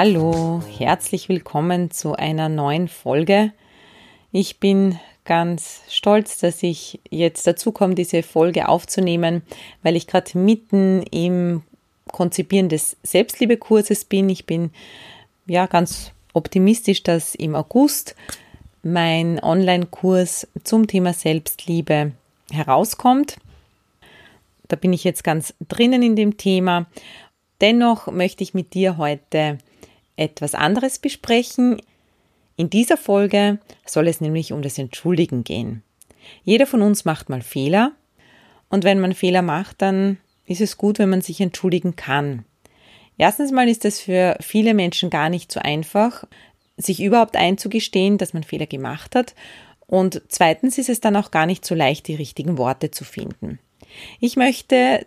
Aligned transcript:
Hallo, 0.00 0.62
herzlich 0.78 1.28
willkommen 1.28 1.90
zu 1.90 2.14
einer 2.14 2.48
neuen 2.48 2.86
Folge. 2.86 3.52
Ich 4.30 4.60
bin 4.60 4.96
ganz 5.24 5.80
stolz, 5.88 6.38
dass 6.38 6.62
ich 6.62 7.00
jetzt 7.10 7.48
dazu 7.48 7.72
komme, 7.72 7.96
diese 7.96 8.22
Folge 8.22 8.68
aufzunehmen, 8.68 9.42
weil 9.82 9.96
ich 9.96 10.06
gerade 10.06 10.38
mitten 10.38 11.02
im 11.10 11.64
Konzipieren 12.12 12.68
des 12.68 12.96
Selbstliebekurses 13.02 14.04
bin. 14.04 14.28
Ich 14.28 14.46
bin 14.46 14.70
ja 15.48 15.66
ganz 15.66 16.12
optimistisch, 16.32 17.02
dass 17.02 17.34
im 17.34 17.56
August 17.56 18.14
mein 18.84 19.42
Online-Kurs 19.42 20.46
zum 20.62 20.86
Thema 20.86 21.12
Selbstliebe 21.12 22.12
herauskommt. 22.52 23.38
Da 24.68 24.76
bin 24.76 24.92
ich 24.92 25.02
jetzt 25.02 25.24
ganz 25.24 25.54
drinnen 25.66 26.04
in 26.04 26.14
dem 26.14 26.36
Thema. 26.36 26.86
Dennoch 27.60 28.06
möchte 28.06 28.44
ich 28.44 28.54
mit 28.54 28.74
dir 28.74 28.96
heute 28.96 29.58
etwas 30.18 30.54
anderes 30.54 30.98
besprechen. 30.98 31.80
In 32.56 32.70
dieser 32.70 32.96
Folge 32.96 33.58
soll 33.86 34.08
es 34.08 34.20
nämlich 34.20 34.52
um 34.52 34.62
das 34.62 34.78
Entschuldigen 34.78 35.44
gehen. 35.44 35.82
Jeder 36.44 36.66
von 36.66 36.82
uns 36.82 37.04
macht 37.04 37.28
mal 37.28 37.42
Fehler 37.42 37.92
und 38.68 38.84
wenn 38.84 39.00
man 39.00 39.14
Fehler 39.14 39.42
macht, 39.42 39.80
dann 39.82 40.18
ist 40.46 40.60
es 40.60 40.76
gut, 40.76 40.98
wenn 40.98 41.10
man 41.10 41.20
sich 41.20 41.40
entschuldigen 41.40 41.96
kann. 41.96 42.44
Erstens 43.16 43.50
mal 43.50 43.68
ist 43.68 43.84
es 43.84 44.00
für 44.00 44.36
viele 44.40 44.74
Menschen 44.74 45.10
gar 45.10 45.28
nicht 45.28 45.50
so 45.50 45.60
einfach, 45.60 46.24
sich 46.76 47.02
überhaupt 47.02 47.36
einzugestehen, 47.36 48.18
dass 48.18 48.32
man 48.32 48.44
Fehler 48.44 48.66
gemacht 48.66 49.14
hat. 49.14 49.34
Und 49.86 50.22
zweitens 50.28 50.78
ist 50.78 50.88
es 50.88 51.00
dann 51.00 51.16
auch 51.16 51.30
gar 51.30 51.46
nicht 51.46 51.64
so 51.64 51.74
leicht, 51.74 52.06
die 52.06 52.14
richtigen 52.14 52.58
Worte 52.58 52.90
zu 52.90 53.04
finden. 53.04 53.58
Ich 54.20 54.36
möchte 54.36 55.02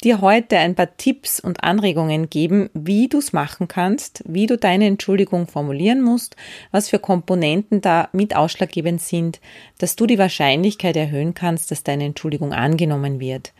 dir 0.00 0.20
heute 0.20 0.58
ein 0.58 0.74
paar 0.74 0.96
Tipps 0.96 1.40
und 1.40 1.62
Anregungen 1.62 2.30
geben, 2.30 2.70
wie 2.74 3.08
du 3.08 3.18
es 3.18 3.32
machen 3.32 3.68
kannst, 3.68 4.22
wie 4.26 4.46
du 4.46 4.56
deine 4.56 4.86
Entschuldigung 4.86 5.46
formulieren 5.46 6.00
musst, 6.00 6.36
was 6.70 6.88
für 6.88 6.98
Komponenten 6.98 7.80
da 7.80 8.08
mit 8.12 8.34
ausschlaggebend 8.34 9.00
sind, 9.00 9.40
dass 9.78 9.96
du 9.96 10.06
die 10.06 10.18
Wahrscheinlichkeit 10.18 10.96
erhöhen 10.96 11.34
kannst, 11.34 11.70
dass 11.70 11.82
deine 11.82 12.04
Entschuldigung 12.04 12.52
angenommen 12.52 13.20
wird 13.20 13.52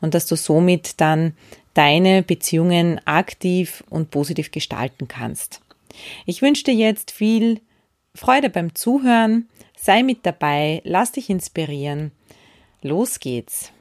und 0.00 0.14
dass 0.14 0.26
du 0.26 0.36
somit 0.36 1.00
dann 1.00 1.34
deine 1.74 2.22
Beziehungen 2.22 3.00
aktiv 3.04 3.84
und 3.88 4.10
positiv 4.10 4.50
gestalten 4.50 5.08
kannst. 5.08 5.60
Ich 6.26 6.42
wünsche 6.42 6.64
dir 6.64 6.74
jetzt 6.74 7.10
viel 7.10 7.60
Freude 8.14 8.50
beim 8.50 8.74
Zuhören, 8.74 9.48
sei 9.76 10.02
mit 10.02 10.26
dabei, 10.26 10.80
lass 10.84 11.12
dich 11.12 11.30
inspirieren. 11.30 12.12
Los 12.82 13.20
geht's. 13.20 13.72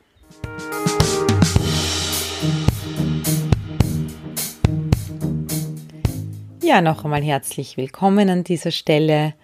Ja, 6.67 6.81
noch 6.81 7.05
einmal 7.05 7.23
herzlich 7.23 7.77
willkommen 7.77 8.29
an 8.29 8.43
dieser 8.43 8.71
Stelle. 8.71 9.35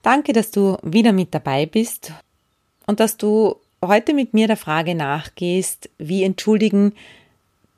Danke, 0.00 0.32
dass 0.32 0.50
du 0.50 0.78
wieder 0.82 1.12
mit 1.12 1.34
dabei 1.34 1.66
bist 1.66 2.10
und 2.86 3.00
dass 3.00 3.18
du 3.18 3.56
heute 3.84 4.14
mit 4.14 4.32
mir 4.32 4.46
der 4.46 4.56
Frage 4.56 4.94
nachgehst, 4.94 5.90
wie 5.98 6.22
entschuldigen 6.22 6.94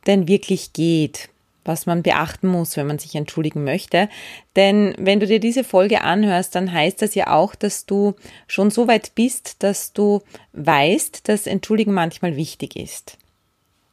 denn 0.06 0.28
wirklich 0.28 0.72
geht, 0.72 1.30
was 1.64 1.84
man 1.84 2.04
beachten 2.04 2.46
muss, 2.46 2.76
wenn 2.76 2.86
man 2.86 3.00
sich 3.00 3.16
entschuldigen 3.16 3.64
möchte. 3.64 4.08
Denn 4.54 4.94
wenn 4.96 5.18
du 5.18 5.26
dir 5.26 5.40
diese 5.40 5.64
Folge 5.64 6.02
anhörst, 6.02 6.54
dann 6.54 6.70
heißt 6.70 7.02
das 7.02 7.16
ja 7.16 7.34
auch, 7.34 7.56
dass 7.56 7.86
du 7.86 8.14
schon 8.46 8.70
so 8.70 8.86
weit 8.86 9.16
bist, 9.16 9.64
dass 9.64 9.92
du 9.92 10.22
weißt, 10.52 11.28
dass 11.28 11.48
Entschuldigen 11.48 11.92
manchmal 11.92 12.36
wichtig 12.36 12.76
ist. 12.76 13.18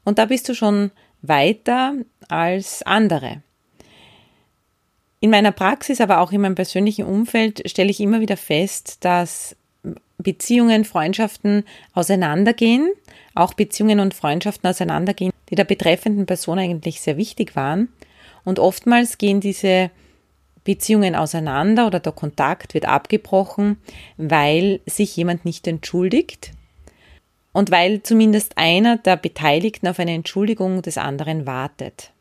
Und 0.04 0.20
da 0.20 0.26
bist 0.26 0.48
du 0.50 0.54
schon 0.54 0.92
weiter 1.24 1.96
als 2.28 2.84
andere. 2.84 3.42
In 5.22 5.30
meiner 5.30 5.52
Praxis, 5.52 6.02
aber 6.02 6.20
auch 6.20 6.32
in 6.32 6.42
meinem 6.42 6.56
persönlichen 6.56 7.06
Umfeld 7.06 7.62
stelle 7.70 7.92
ich 7.92 8.02
immer 8.02 8.22
wieder 8.22 8.38
fest, 8.38 9.06
dass 9.06 9.56
Beziehungen, 10.18 10.84
Freundschaften 10.84 11.64
auseinandergehen, 11.94 12.92
auch 13.36 13.54
Beziehungen 13.54 14.00
und 14.00 14.16
Freundschaften 14.16 14.68
auseinandergehen, 14.68 15.32
die 15.50 15.56
der 15.56 15.64
betreffenden 15.64 16.26
Person 16.26 16.58
eigentlich 16.58 17.02
sehr 17.02 17.18
wichtig 17.18 17.56
waren. 17.56 17.90
Und 18.44 18.58
oftmals 18.58 19.20
gehen 19.20 19.42
diese 19.42 19.92
Beziehungen 20.64 21.16
auseinander 21.16 21.86
oder 21.86 22.00
der 22.00 22.14
Kontakt 22.14 22.74
wird 22.74 22.88
abgebrochen, 22.88 23.78
weil 24.18 24.80
sich 24.88 25.16
jemand 25.16 25.46
nicht 25.46 25.68
entschuldigt 25.68 26.52
und 27.52 27.70
weil 27.70 28.02
zumindest 28.02 28.58
einer 28.58 28.98
der 28.98 29.18
Beteiligten 29.18 29.88
auf 29.88 30.00
eine 30.00 30.14
Entschuldigung 30.14 30.82
des 30.82 30.98
anderen 30.98 31.46
wartet. 31.46 32.12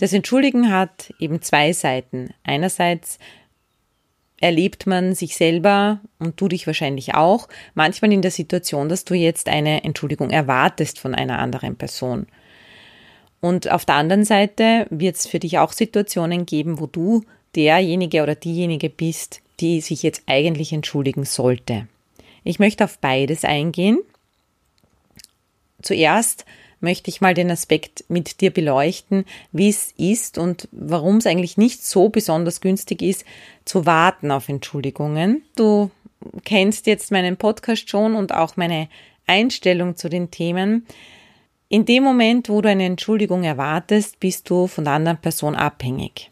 Das 0.00 0.14
Entschuldigen 0.14 0.72
hat 0.72 1.12
eben 1.18 1.42
zwei 1.42 1.74
Seiten. 1.74 2.32
Einerseits 2.42 3.18
erlebt 4.40 4.86
man 4.86 5.14
sich 5.14 5.36
selber 5.36 6.00
und 6.18 6.40
du 6.40 6.48
dich 6.48 6.66
wahrscheinlich 6.66 7.14
auch 7.14 7.50
manchmal 7.74 8.10
in 8.10 8.22
der 8.22 8.30
Situation, 8.30 8.88
dass 8.88 9.04
du 9.04 9.12
jetzt 9.12 9.46
eine 9.46 9.84
Entschuldigung 9.84 10.30
erwartest 10.30 10.98
von 10.98 11.14
einer 11.14 11.38
anderen 11.38 11.76
Person. 11.76 12.26
Und 13.42 13.70
auf 13.70 13.84
der 13.84 13.96
anderen 13.96 14.24
Seite 14.24 14.86
wird 14.88 15.16
es 15.16 15.26
für 15.26 15.38
dich 15.38 15.58
auch 15.58 15.74
Situationen 15.74 16.46
geben, 16.46 16.80
wo 16.80 16.86
du 16.86 17.22
derjenige 17.54 18.22
oder 18.22 18.36
diejenige 18.36 18.88
bist, 18.88 19.42
die 19.60 19.82
sich 19.82 20.02
jetzt 20.02 20.22
eigentlich 20.24 20.72
entschuldigen 20.72 21.26
sollte. 21.26 21.86
Ich 22.42 22.58
möchte 22.58 22.84
auf 22.84 22.98
beides 23.00 23.44
eingehen. 23.44 23.98
Zuerst 25.82 26.46
möchte 26.80 27.10
ich 27.10 27.20
mal 27.20 27.34
den 27.34 27.50
Aspekt 27.50 28.04
mit 28.08 28.40
dir 28.40 28.50
beleuchten, 28.50 29.24
wie 29.52 29.68
es 29.68 29.92
ist 29.96 30.38
und 30.38 30.68
warum 30.72 31.18
es 31.18 31.26
eigentlich 31.26 31.56
nicht 31.56 31.84
so 31.84 32.08
besonders 32.08 32.60
günstig 32.60 33.02
ist, 33.02 33.24
zu 33.64 33.86
warten 33.86 34.30
auf 34.30 34.48
Entschuldigungen. 34.48 35.42
Du 35.56 35.90
kennst 36.44 36.86
jetzt 36.86 37.10
meinen 37.10 37.36
Podcast 37.36 37.88
schon 37.88 38.14
und 38.14 38.34
auch 38.34 38.56
meine 38.56 38.88
Einstellung 39.26 39.96
zu 39.96 40.08
den 40.08 40.30
Themen. 40.30 40.86
In 41.68 41.84
dem 41.84 42.02
Moment, 42.02 42.48
wo 42.48 42.60
du 42.60 42.68
eine 42.68 42.84
Entschuldigung 42.84 43.44
erwartest, 43.44 44.18
bist 44.18 44.50
du 44.50 44.66
von 44.66 44.84
der 44.84 44.94
anderen 44.94 45.18
Person 45.18 45.54
abhängig. 45.54 46.30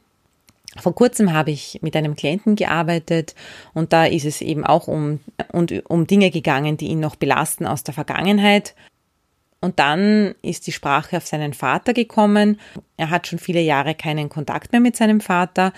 Vor 0.77 0.95
kurzem 0.95 1.33
habe 1.33 1.51
ich 1.51 1.79
mit 1.83 1.97
einem 1.97 2.17
Klienten 2.17 2.57
gearbeitet 2.57 3.35
und 3.75 3.93
da 3.93 4.05
ist 4.05 4.25
es 4.25 4.41
eben 4.41 4.65
auch 4.65 4.87
um, 4.87 5.21
und, 5.53 5.73
um 5.89 6.07
Dinge 6.07 6.31
gegangen, 6.31 6.77
die 6.77 6.89
ihn 6.89 7.01
noch 7.01 7.17
belasten 7.17 7.67
aus 7.67 7.85
der 7.85 7.95
Vergangenheit. 7.95 8.75
Und 9.61 9.79
dann 9.81 10.35
ist 10.43 10.67
die 10.67 10.73
Sprache 10.73 11.17
auf 11.17 11.27
seinen 11.27 11.53
Vater 11.53 11.93
gekommen. 11.93 12.61
Er 12.97 13.11
hat 13.11 13.27
schon 13.27 13.39
viele 13.39 13.61
Jahre 13.61 13.95
keinen 13.95 14.29
Kontakt 14.29 14.73
mehr 14.73 14.81
mit 14.81 14.97
seinem 14.97 15.21
Vater. 15.21 15.73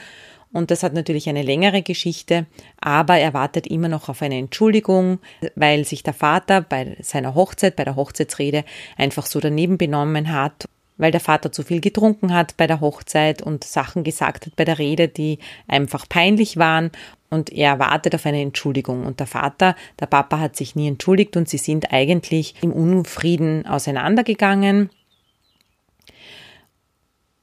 Und 0.52 0.70
das 0.70 0.82
hat 0.82 0.94
natürlich 0.94 1.28
eine 1.28 1.42
längere 1.42 1.82
Geschichte, 1.82 2.46
aber 2.80 3.18
er 3.18 3.34
wartet 3.34 3.68
immer 3.68 3.88
noch 3.88 4.08
auf 4.08 4.20
eine 4.20 4.36
Entschuldigung, 4.36 5.20
weil 5.54 5.84
sich 5.84 6.02
der 6.02 6.12
Vater 6.12 6.60
bei 6.60 6.96
seiner 7.00 7.36
Hochzeit, 7.36 7.76
bei 7.76 7.84
der 7.84 7.94
Hochzeitsrede 7.94 8.64
einfach 8.96 9.26
so 9.26 9.38
daneben 9.38 9.78
benommen 9.78 10.32
hat, 10.32 10.68
weil 10.96 11.12
der 11.12 11.20
Vater 11.20 11.52
zu 11.52 11.62
viel 11.62 11.80
getrunken 11.80 12.34
hat 12.34 12.56
bei 12.56 12.66
der 12.66 12.80
Hochzeit 12.80 13.42
und 13.42 13.62
Sachen 13.62 14.02
gesagt 14.02 14.46
hat 14.46 14.56
bei 14.56 14.64
der 14.64 14.80
Rede, 14.80 15.06
die 15.06 15.38
einfach 15.68 16.08
peinlich 16.08 16.56
waren 16.56 16.90
und 17.30 17.50
er 17.50 17.78
wartet 17.78 18.14
auf 18.14 18.26
eine 18.26 18.42
Entschuldigung. 18.42 19.06
Und 19.06 19.20
der 19.20 19.26
Vater, 19.26 19.76
der 19.98 20.06
Papa 20.06 20.38
hat 20.38 20.56
sich 20.56 20.74
nie 20.74 20.88
entschuldigt 20.88 21.36
und 21.36 21.48
sie 21.48 21.58
sind 21.58 21.92
eigentlich 21.92 22.54
im 22.60 22.72
Unfrieden 22.72 23.66
auseinandergegangen. 23.66 24.90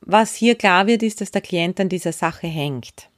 Was 0.02 0.36
hier 0.36 0.56
klar 0.56 0.88
wird, 0.88 1.04
ist, 1.04 1.22
dass 1.22 1.32
der 1.32 1.42
Klient 1.42 1.80
an 1.80 1.90
dieser 1.90 2.12
Sache 2.12 2.48
hängt. 2.48 3.10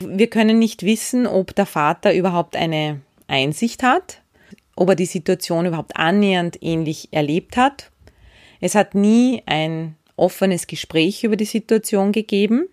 Wir 0.00 0.28
können 0.28 0.58
nicht 0.58 0.82
wissen, 0.82 1.26
ob 1.26 1.54
der 1.54 1.66
Vater 1.66 2.14
überhaupt 2.14 2.56
eine 2.56 3.00
Einsicht 3.26 3.82
hat, 3.82 4.22
ob 4.76 4.90
er 4.90 4.94
die 4.94 5.06
Situation 5.06 5.66
überhaupt 5.66 5.96
annähernd 5.96 6.58
ähnlich 6.62 7.08
erlebt 7.12 7.56
hat. 7.56 7.90
Es 8.60 8.74
hat 8.74 8.94
nie 8.94 9.42
ein 9.46 9.96
offenes 10.16 10.66
Gespräch 10.66 11.24
über 11.24 11.36
die 11.36 11.44
Situation 11.44 12.12
gegeben. 12.12 12.68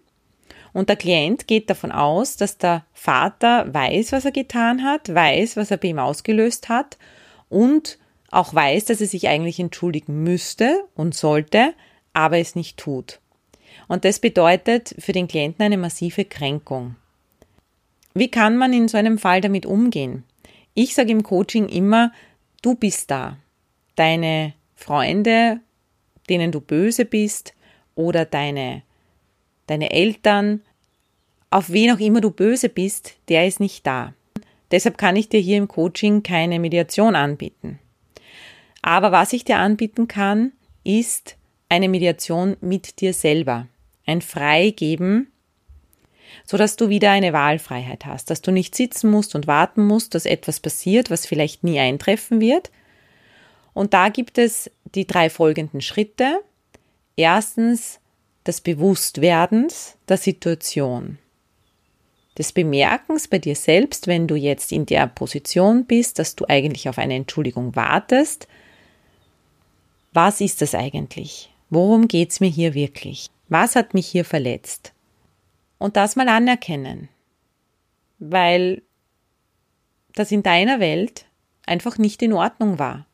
Und 0.75 0.89
der 0.89 0.97
Klient 0.97 1.47
geht 1.47 1.69
davon 1.69 1.93
aus, 1.93 2.35
dass 2.35 2.57
der 2.57 2.85
Vater 2.91 3.73
weiß, 3.73 4.11
was 4.11 4.25
er 4.25 4.33
getan 4.33 4.83
hat, 4.83 5.07
weiß, 5.07 5.55
was 5.55 5.71
er 5.71 5.77
bei 5.77 5.87
ihm 5.87 5.99
ausgelöst 5.99 6.67
hat 6.67 6.97
und 7.47 7.97
auch 8.29 8.53
weiß, 8.53 8.83
dass 8.83 8.99
er 8.99 9.07
sich 9.07 9.29
eigentlich 9.29 9.57
entschuldigen 9.57 10.23
müsste 10.23 10.83
und 10.93 11.15
sollte, 11.15 11.73
aber 12.11 12.39
es 12.39 12.55
nicht 12.55 12.75
tut. 12.75 13.21
Und 13.87 14.03
das 14.03 14.19
bedeutet 14.19 14.93
für 14.99 15.13
den 15.13 15.29
Klienten 15.29 15.63
eine 15.63 15.77
massive 15.77 16.25
Kränkung. 16.25 16.97
Wie 18.13 18.29
kann 18.29 18.57
man 18.57 18.73
in 18.73 18.89
so 18.89 18.97
einem 18.97 19.17
Fall 19.17 19.39
damit 19.39 19.65
umgehen? 19.65 20.25
Ich 20.73 20.93
sage 20.93 21.13
im 21.13 21.23
Coaching 21.23 21.69
immer, 21.69 22.11
du 22.61 22.75
bist 22.75 23.09
da. 23.09 23.37
Deine 23.95 24.51
Freunde, 24.75 25.61
denen 26.27 26.51
du 26.51 26.59
böse 26.59 27.05
bist, 27.05 27.53
oder 27.95 28.25
deine, 28.25 28.81
deine 29.67 29.91
Eltern, 29.91 30.61
auf 31.49 31.69
wen 31.69 31.91
auch 31.91 31.99
immer 31.99 32.21
du 32.21 32.31
böse 32.31 32.69
bist, 32.69 33.15
der 33.29 33.47
ist 33.47 33.59
nicht 33.59 33.85
da. 33.87 34.13
Deshalb 34.71 34.97
kann 34.97 35.15
ich 35.15 35.29
dir 35.29 35.39
hier 35.39 35.57
im 35.57 35.67
Coaching 35.67 36.23
keine 36.23 36.59
Mediation 36.59 37.15
anbieten. 37.15 37.79
Aber 38.81 39.11
was 39.11 39.33
ich 39.33 39.45
dir 39.45 39.57
anbieten 39.57 40.07
kann, 40.07 40.51
ist 40.83 41.37
eine 41.69 41.89
Mediation 41.89 42.57
mit 42.61 42.99
dir 43.01 43.13
selber. 43.13 43.67
Ein 44.05 44.21
Freigeben, 44.21 45.31
so 46.45 46.57
dass 46.57 46.75
du 46.75 46.89
wieder 46.89 47.11
eine 47.11 47.33
Wahlfreiheit 47.33 48.05
hast, 48.05 48.29
dass 48.29 48.41
du 48.41 48.51
nicht 48.51 48.75
sitzen 48.75 49.09
musst 49.09 49.35
und 49.35 49.47
warten 49.47 49.85
musst, 49.85 50.13
dass 50.13 50.25
etwas 50.25 50.59
passiert, 50.59 51.09
was 51.09 51.25
vielleicht 51.25 51.63
nie 51.63 51.79
eintreffen 51.79 52.39
wird. 52.39 52.71
Und 53.73 53.93
da 53.93 54.09
gibt 54.09 54.37
es 54.37 54.69
die 54.93 55.07
drei 55.07 55.29
folgenden 55.29 55.81
Schritte. 55.81 56.39
Erstens 57.15 57.99
das 58.45 58.61
Bewusstwerdens 58.61 59.97
der 60.07 60.17
Situation. 60.17 61.17
Des 62.37 62.51
Bemerkens 62.51 63.27
bei 63.27 63.39
dir 63.39 63.55
selbst, 63.55 64.07
wenn 64.07 64.27
du 64.27 64.35
jetzt 64.35 64.71
in 64.71 64.85
der 64.85 65.07
Position 65.07 65.85
bist, 65.85 66.19
dass 66.19 66.35
du 66.35 66.45
eigentlich 66.47 66.87
auf 66.87 66.97
eine 66.97 67.15
Entschuldigung 67.15 67.75
wartest. 67.75 68.47
Was 70.13 70.41
ist 70.41 70.61
das 70.61 70.75
eigentlich? 70.75 71.51
Worum 71.69 72.07
geht's 72.07 72.39
mir 72.39 72.49
hier 72.49 72.73
wirklich? 72.73 73.29
Was 73.49 73.75
hat 73.75 73.93
mich 73.93 74.07
hier 74.07 74.25
verletzt? 74.25 74.93
Und 75.77 75.97
das 75.97 76.15
mal 76.15 76.29
anerkennen, 76.29 77.09
weil 78.19 78.81
das 80.13 80.31
in 80.31 80.43
deiner 80.43 80.79
Welt 80.79 81.25
einfach 81.65 81.97
nicht 81.97 82.21
in 82.21 82.33
Ordnung 82.33 82.79
war. 82.79 83.05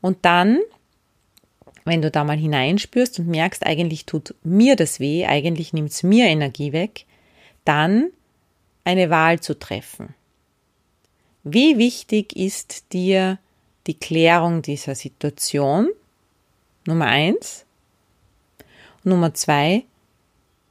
Und 0.00 0.18
dann, 0.24 0.60
wenn 1.84 2.02
du 2.02 2.10
da 2.10 2.24
mal 2.24 2.36
hineinspürst 2.36 3.18
und 3.18 3.28
merkst, 3.28 3.64
eigentlich 3.66 4.06
tut 4.06 4.34
mir 4.42 4.76
das 4.76 5.00
weh, 5.00 5.26
eigentlich 5.26 5.72
nimmt 5.72 5.90
es 5.90 6.02
mir 6.02 6.26
Energie 6.26 6.72
weg, 6.72 7.06
dann 7.64 8.10
eine 8.84 9.10
Wahl 9.10 9.40
zu 9.40 9.58
treffen. 9.58 10.14
Wie 11.42 11.78
wichtig 11.78 12.36
ist 12.36 12.92
dir 12.92 13.38
die 13.86 13.94
Klärung 13.98 14.62
dieser 14.62 14.94
Situation? 14.94 15.88
Nummer 16.86 17.06
eins. 17.06 17.64
Nummer 19.04 19.32
zwei, 19.32 19.84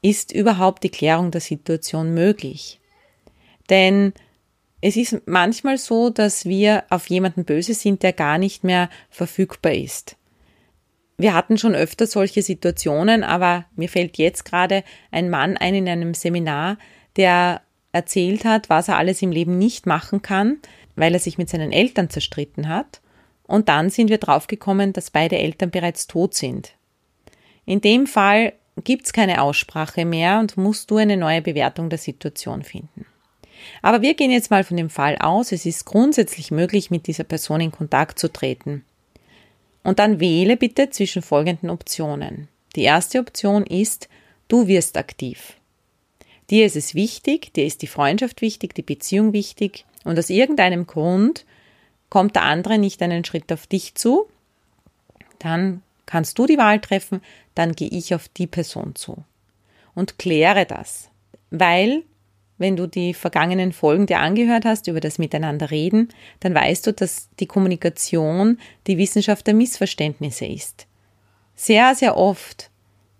ist 0.01 0.31
überhaupt 0.31 0.83
die 0.83 0.89
Klärung 0.89 1.31
der 1.31 1.41
Situation 1.41 2.13
möglich? 2.13 2.79
Denn 3.69 4.13
es 4.81 4.95
ist 4.95 5.21
manchmal 5.25 5.77
so, 5.77 6.09
dass 6.09 6.45
wir 6.45 6.85
auf 6.89 7.09
jemanden 7.09 7.43
böse 7.43 7.73
sind, 7.73 8.03
der 8.03 8.13
gar 8.13 8.37
nicht 8.37 8.63
mehr 8.63 8.89
verfügbar 9.09 9.73
ist. 9.73 10.15
Wir 11.19 11.33
hatten 11.33 11.57
schon 11.57 11.75
öfter 11.75 12.07
solche 12.07 12.41
Situationen, 12.41 13.25
aber 13.25 13.65
mir 13.75 13.89
fällt 13.89 14.17
jetzt 14.17 14.45
gerade 14.45 14.85
ein 15.11 15.29
Mann 15.29 15.57
ein 15.57 15.75
in 15.75 15.89
einem 15.89 16.13
Seminar, 16.13 16.77
der 17.17 17.59
erzählt 17.91 18.45
hat, 18.45 18.69
was 18.69 18.87
er 18.87 18.97
alles 18.97 19.21
im 19.21 19.33
Leben 19.33 19.57
nicht 19.57 19.85
machen 19.85 20.21
kann, 20.21 20.59
weil 20.95 21.13
er 21.13 21.19
sich 21.19 21.37
mit 21.37 21.49
seinen 21.49 21.73
Eltern 21.73 22.09
zerstritten 22.09 22.69
hat. 22.69 23.01
Und 23.43 23.67
dann 23.67 23.89
sind 23.89 24.09
wir 24.09 24.17
draufgekommen, 24.17 24.93
dass 24.93 25.11
beide 25.11 25.37
Eltern 25.37 25.71
bereits 25.71 26.07
tot 26.07 26.35
sind. 26.35 26.75
In 27.65 27.81
dem 27.81 28.07
Fall 28.07 28.53
gibt 28.85 29.07
es 29.07 29.11
keine 29.11 29.41
Aussprache 29.41 30.05
mehr 30.05 30.39
und 30.39 30.55
musst 30.55 30.89
du 30.89 30.95
eine 30.95 31.17
neue 31.17 31.41
Bewertung 31.41 31.89
der 31.89 31.99
Situation 31.99 32.63
finden. 32.63 33.05
Aber 33.81 34.01
wir 34.01 34.13
gehen 34.13 34.31
jetzt 34.31 34.51
mal 34.51 34.63
von 34.63 34.77
dem 34.77 34.89
Fall 34.89 35.17
aus, 35.17 35.51
es 35.51 35.65
ist 35.65 35.83
grundsätzlich 35.83 36.49
möglich, 36.49 36.91
mit 36.91 37.07
dieser 37.07 37.25
Person 37.25 37.59
in 37.59 37.73
Kontakt 37.73 38.19
zu 38.19 38.31
treten. 38.31 38.85
Und 39.83 39.99
dann 39.99 40.19
wähle 40.19 40.57
bitte 40.57 40.89
zwischen 40.89 41.21
folgenden 41.21 41.69
Optionen. 41.69 42.47
Die 42.75 42.83
erste 42.83 43.19
Option 43.19 43.65
ist, 43.65 44.09
du 44.47 44.67
wirst 44.67 44.97
aktiv. 44.97 45.55
Dir 46.49 46.65
ist 46.65 46.75
es 46.75 46.95
wichtig, 46.95 47.53
dir 47.53 47.65
ist 47.65 47.81
die 47.81 47.87
Freundschaft 47.87 48.41
wichtig, 48.41 48.73
die 48.73 48.81
Beziehung 48.81 49.33
wichtig 49.33 49.85
und 50.03 50.17
aus 50.17 50.29
irgendeinem 50.29 50.87
Grund 50.87 51.45
kommt 52.09 52.35
der 52.35 52.43
andere 52.43 52.77
nicht 52.77 53.01
einen 53.01 53.23
Schritt 53.23 53.51
auf 53.51 53.67
dich 53.67 53.95
zu, 53.95 54.27
dann 55.37 55.83
kannst 56.05 56.39
du 56.39 56.47
die 56.47 56.57
Wahl 56.57 56.79
treffen, 56.79 57.21
dann 57.53 57.73
gehe 57.73 57.89
ich 57.89 58.15
auf 58.15 58.27
die 58.29 58.47
Person 58.47 58.95
zu 58.95 59.23
und 59.93 60.17
kläre 60.17 60.65
das. 60.65 61.09
Weil, 61.51 62.03
wenn 62.59 62.75
du 62.75 62.87
die 62.87 63.13
vergangenen 63.15 63.73
Folgen 63.73 64.05
dir 64.05 64.19
angehört 64.19 64.65
hast 64.65 64.87
über 64.87 64.99
das 64.99 65.17
Miteinander 65.17 65.71
reden, 65.71 66.09
dann 66.41 66.53
weißt 66.53 66.85
du, 66.85 66.93
dass 66.93 67.29
die 67.39 67.47
Kommunikation 67.47 68.59
die 68.85 68.97
Wissenschaft 68.97 69.47
der 69.47 69.55
Missverständnisse 69.55 70.45
ist. 70.45 70.85
Sehr, 71.55 71.95
sehr 71.95 72.15
oft 72.15 72.69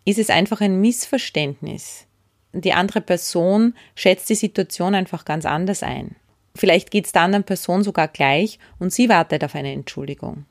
ist 0.05 0.19
es 0.19 0.29
einfach 0.29 0.61
ein 0.61 0.79
Missverständnis. 0.79 2.05
Die 2.53 2.73
andere 2.73 3.01
Person 3.01 3.73
schätzt 3.95 4.29
die 4.29 4.35
Situation 4.35 4.95
einfach 4.95 5.25
ganz 5.25 5.45
anders 5.45 5.83
ein. 5.83 6.15
Vielleicht 6.55 6.91
geht 6.91 7.05
es 7.05 7.11
der 7.11 7.21
anderen 7.21 7.43
Person 7.43 7.83
sogar 7.83 8.07
gleich 8.07 8.59
und 8.79 8.91
sie 8.91 9.07
wartet 9.07 9.43
auf 9.43 9.55
eine 9.55 9.71
Entschuldigung. 9.71 10.45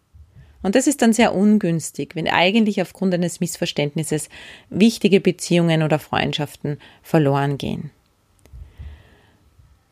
Und 0.63 0.75
das 0.75 0.87
ist 0.87 1.03
dann 1.03 1.13
sehr 1.13 1.35
ungünstig, 1.35 2.15
wenn 2.15 2.29
eigentlich 2.29 2.83
aufgrund 2.83 3.15
eines 3.15 3.41
Missverständnisses 3.41 4.29
wichtige 4.71 5.21
Beziehungen 5.21 5.83
oder 5.83 5.99
Freundschaften 5.99 6.79
verloren 7.03 7.59
gehen. 7.59 7.91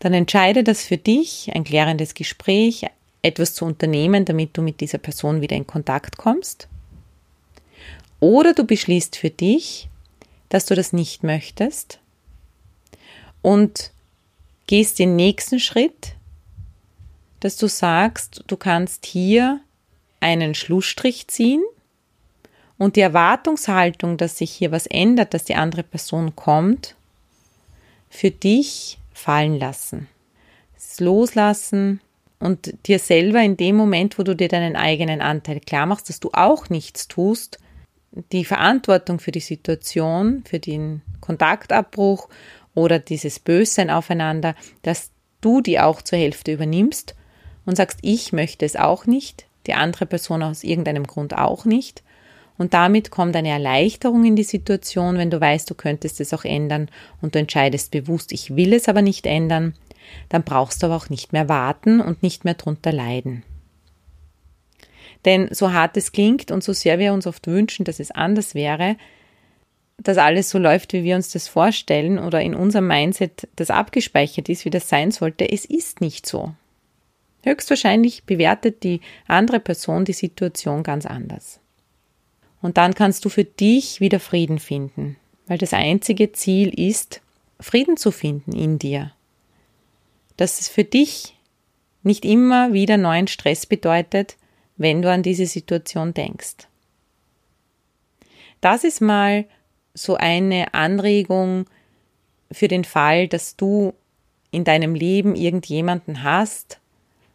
Dann 0.06 0.14
entscheide 0.14 0.62
das 0.62 0.84
für 0.84 0.98
dich, 0.98 1.50
ein 1.52 1.64
klärendes 1.64 2.14
Gespräch, 2.14 2.86
etwas 3.22 3.54
zu 3.54 3.64
unternehmen, 3.64 4.24
damit 4.24 4.56
du 4.56 4.62
mit 4.62 4.80
dieser 4.80 4.98
Person 4.98 5.40
wieder 5.40 5.56
in 5.56 5.66
Kontakt 5.66 6.16
kommst. 6.16 6.68
Oder 8.20 8.54
du 8.54 8.62
beschließt 8.62 9.16
für 9.16 9.30
dich, 9.30 9.88
dass 10.48 10.66
du 10.66 10.76
das 10.76 10.92
nicht 10.92 11.24
möchtest 11.24 11.98
und 13.42 13.90
gehst 14.68 15.00
den 15.00 15.16
nächsten 15.16 15.58
Schritt, 15.58 16.14
dass 17.40 17.56
du 17.56 17.66
sagst, 17.66 18.44
du 18.46 18.56
kannst 18.56 19.06
hier 19.06 19.58
einen 20.20 20.54
Schlussstrich 20.54 21.26
ziehen 21.26 21.64
und 22.78 22.94
die 22.94 23.00
Erwartungshaltung, 23.00 24.18
dass 24.18 24.38
sich 24.38 24.52
hier 24.52 24.70
was 24.70 24.86
ändert, 24.86 25.34
dass 25.34 25.42
die 25.42 25.56
andere 25.56 25.82
Person 25.82 26.36
kommt, 26.36 26.94
für 28.08 28.30
dich 28.30 28.98
fallen 29.16 29.58
lassen. 29.58 30.08
Es 30.76 31.00
loslassen 31.00 32.00
und 32.38 32.74
dir 32.86 32.98
selber 32.98 33.40
in 33.42 33.56
dem 33.56 33.76
Moment, 33.76 34.18
wo 34.18 34.22
du 34.22 34.36
dir 34.36 34.48
deinen 34.48 34.76
eigenen 34.76 35.20
Anteil 35.20 35.60
klar 35.60 35.86
machst, 35.86 36.08
dass 36.08 36.20
du 36.20 36.30
auch 36.32 36.68
nichts 36.68 37.08
tust, 37.08 37.58
die 38.32 38.44
Verantwortung 38.44 39.18
für 39.18 39.32
die 39.32 39.40
Situation, 39.40 40.44
für 40.46 40.58
den 40.58 41.02
Kontaktabbruch 41.20 42.28
oder 42.74 42.98
dieses 42.98 43.38
Bössein 43.38 43.90
aufeinander, 43.90 44.54
dass 44.82 45.10
du 45.40 45.60
die 45.60 45.80
auch 45.80 46.02
zur 46.02 46.18
Hälfte 46.18 46.52
übernimmst 46.52 47.14
und 47.64 47.76
sagst, 47.76 47.98
ich 48.02 48.32
möchte 48.32 48.64
es 48.64 48.76
auch 48.76 49.06
nicht, 49.06 49.46
die 49.66 49.74
andere 49.74 50.06
Person 50.06 50.42
aus 50.42 50.62
irgendeinem 50.62 51.06
Grund 51.06 51.36
auch 51.36 51.64
nicht. 51.64 52.02
Und 52.58 52.74
damit 52.74 53.10
kommt 53.10 53.36
eine 53.36 53.50
Erleichterung 53.50 54.24
in 54.24 54.36
die 54.36 54.42
Situation, 54.42 55.18
wenn 55.18 55.30
du 55.30 55.40
weißt, 55.40 55.68
du 55.68 55.74
könntest 55.74 56.20
es 56.20 56.32
auch 56.32 56.44
ändern 56.44 56.88
und 57.20 57.34
du 57.34 57.38
entscheidest 57.38 57.90
bewusst, 57.90 58.32
ich 58.32 58.56
will 58.56 58.72
es 58.72 58.88
aber 58.88 59.02
nicht 59.02 59.26
ändern, 59.26 59.74
dann 60.28 60.42
brauchst 60.42 60.82
du 60.82 60.86
aber 60.86 60.96
auch 60.96 61.10
nicht 61.10 61.32
mehr 61.32 61.48
warten 61.48 62.00
und 62.00 62.22
nicht 62.22 62.44
mehr 62.44 62.54
drunter 62.54 62.92
leiden. 62.92 63.42
Denn 65.24 65.48
so 65.50 65.72
hart 65.72 65.96
es 65.96 66.12
klingt 66.12 66.50
und 66.50 66.62
so 66.62 66.72
sehr 66.72 66.98
wir 66.98 67.12
uns 67.12 67.26
oft 67.26 67.46
wünschen, 67.46 67.84
dass 67.84 68.00
es 68.00 68.10
anders 68.10 68.54
wäre, 68.54 68.96
dass 69.98 70.18
alles 70.18 70.50
so 70.50 70.58
läuft, 70.58 70.92
wie 70.92 71.04
wir 71.04 71.16
uns 71.16 71.30
das 71.30 71.48
vorstellen 71.48 72.18
oder 72.18 72.40
in 72.40 72.54
unserem 72.54 72.86
Mindset 72.86 73.48
das 73.56 73.70
abgespeichert 73.70 74.48
ist, 74.48 74.64
wie 74.64 74.70
das 74.70 74.88
sein 74.88 75.10
sollte, 75.10 75.50
es 75.50 75.64
ist 75.64 76.00
nicht 76.00 76.26
so. 76.26 76.54
Höchstwahrscheinlich 77.44 78.24
bewertet 78.24 78.82
die 78.82 79.00
andere 79.26 79.60
Person 79.60 80.04
die 80.04 80.12
Situation 80.12 80.82
ganz 80.82 81.06
anders. 81.06 81.60
Und 82.62 82.76
dann 82.76 82.94
kannst 82.94 83.24
du 83.24 83.28
für 83.28 83.44
dich 83.44 84.00
wieder 84.00 84.20
Frieden 84.20 84.58
finden, 84.58 85.16
weil 85.46 85.58
das 85.58 85.72
einzige 85.72 86.32
Ziel 86.32 86.68
ist, 86.78 87.20
Frieden 87.60 87.96
zu 87.96 88.10
finden 88.10 88.52
in 88.52 88.78
dir. 88.78 89.12
Dass 90.36 90.60
es 90.60 90.68
für 90.68 90.84
dich 90.84 91.36
nicht 92.02 92.24
immer 92.24 92.72
wieder 92.72 92.96
neuen 92.96 93.26
Stress 93.26 93.66
bedeutet, 93.66 94.36
wenn 94.76 95.02
du 95.02 95.10
an 95.10 95.22
diese 95.22 95.46
Situation 95.46 96.14
denkst. 96.14 96.68
Das 98.60 98.84
ist 98.84 99.00
mal 99.00 99.46
so 99.94 100.16
eine 100.16 100.74
Anregung 100.74 101.66
für 102.52 102.68
den 102.68 102.84
Fall, 102.84 103.28
dass 103.28 103.56
du 103.56 103.94
in 104.50 104.64
deinem 104.64 104.94
Leben 104.94 105.34
irgendjemanden 105.34 106.22
hast, 106.22 106.80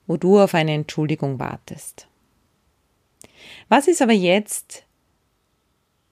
wo 0.08 0.18
du 0.18 0.40
auf 0.40 0.54
eine 0.54 0.74
Entschuldigung 0.74 1.40
wartest. 1.40 2.08
Was 3.70 3.88
ist 3.88 4.02
aber 4.02 4.14
jetzt, 4.14 4.86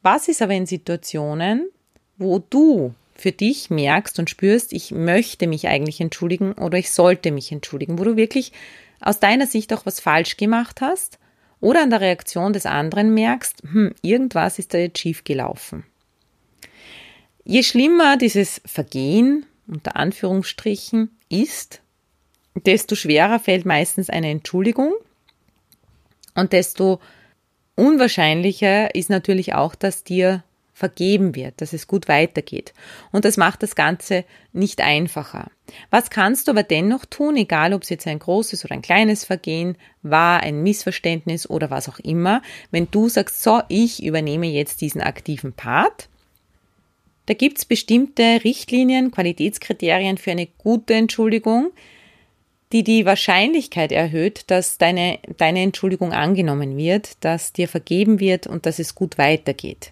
Was 0.01 0.27
ist 0.27 0.41
aber 0.41 0.53
in 0.53 0.65
Situationen, 0.65 1.69
wo 2.17 2.39
du 2.39 2.93
für 3.15 3.31
dich 3.31 3.69
merkst 3.69 4.17
und 4.19 4.29
spürst, 4.29 4.71
ich 4.71 4.91
möchte 4.91 5.47
mich 5.47 5.67
eigentlich 5.67 5.99
entschuldigen 5.99 6.53
oder 6.53 6.77
ich 6.77 6.91
sollte 6.91 7.31
mich 7.31 7.51
entschuldigen, 7.51 7.99
wo 7.99 8.03
du 8.03 8.15
wirklich 8.15 8.53
aus 9.01 9.19
deiner 9.19 9.45
Sicht 9.45 9.73
auch 9.73 9.85
was 9.85 9.99
falsch 9.99 10.37
gemacht 10.37 10.81
hast 10.81 11.19
oder 11.59 11.81
an 11.83 11.89
der 11.89 12.01
Reaktion 12.01 12.53
des 12.53 12.65
anderen 12.65 13.13
merkst, 13.13 13.63
hm, 13.63 13.93
irgendwas 14.01 14.59
ist 14.59 14.73
da 14.73 14.77
jetzt 14.77 14.99
schief 14.99 15.23
gelaufen. 15.25 15.85
Je 17.43 17.63
schlimmer 17.63 18.15
dieses 18.15 18.61
Vergehen 18.65 19.45
unter 19.67 19.95
Anführungsstrichen 19.95 21.09
ist, 21.29 21.81
desto 22.55 22.95
schwerer 22.95 23.39
fällt 23.39 23.65
meistens 23.65 24.09
eine 24.09 24.29
Entschuldigung 24.29 24.93
und 26.35 26.53
desto 26.53 26.99
unwahrscheinlicher 27.79 28.93
ist 28.93 29.09
natürlich 29.09 29.53
auch, 29.53 29.75
dass 29.75 30.03
dir 30.03 30.43
vergeben 30.79 31.35
wird, 31.35 31.61
dass 31.61 31.73
es 31.73 31.87
gut 31.87 32.07
weitergeht. 32.07 32.73
Und 33.11 33.25
das 33.25 33.35
macht 33.35 33.61
das 33.63 33.75
Ganze 33.75 34.23
nicht 34.53 34.79
einfacher. 34.81 35.51
Was 35.91 36.09
kannst 36.09 36.47
du 36.47 36.51
aber 36.51 36.63
dennoch 36.63 37.05
tun, 37.05 37.35
egal 37.35 37.73
ob 37.73 37.83
es 37.83 37.89
jetzt 37.89 38.07
ein 38.07 38.17
großes 38.17 38.63
oder 38.63 38.75
ein 38.75 38.81
kleines 38.81 39.25
Vergehen 39.25 39.75
war, 40.01 40.41
ein 40.41 40.63
Missverständnis 40.63 41.49
oder 41.49 41.69
was 41.69 41.89
auch 41.89 41.99
immer, 41.99 42.41
wenn 42.71 42.87
du 42.89 43.09
sagst, 43.09 43.43
so, 43.43 43.61
ich 43.67 44.03
übernehme 44.03 44.47
jetzt 44.47 44.79
diesen 44.79 45.01
aktiven 45.01 45.51
Part. 45.51 46.07
Da 47.25 47.33
gibt 47.33 47.59
es 47.59 47.65
bestimmte 47.65 48.43
Richtlinien, 48.43 49.11
Qualitätskriterien 49.11 50.17
für 50.17 50.31
eine 50.31 50.47
gute 50.57 50.95
Entschuldigung, 50.95 51.71
die 52.71 52.83
die 52.83 53.05
Wahrscheinlichkeit 53.05 53.91
erhöht, 53.91 54.43
dass 54.47 54.77
deine, 54.77 55.19
deine 55.37 55.61
Entschuldigung 55.61 56.13
angenommen 56.13 56.77
wird, 56.77 57.23
dass 57.23 57.51
dir 57.51 57.67
vergeben 57.67 58.19
wird 58.19 58.47
und 58.47 58.65
dass 58.65 58.79
es 58.79 58.95
gut 58.95 59.17
weitergeht. 59.17 59.91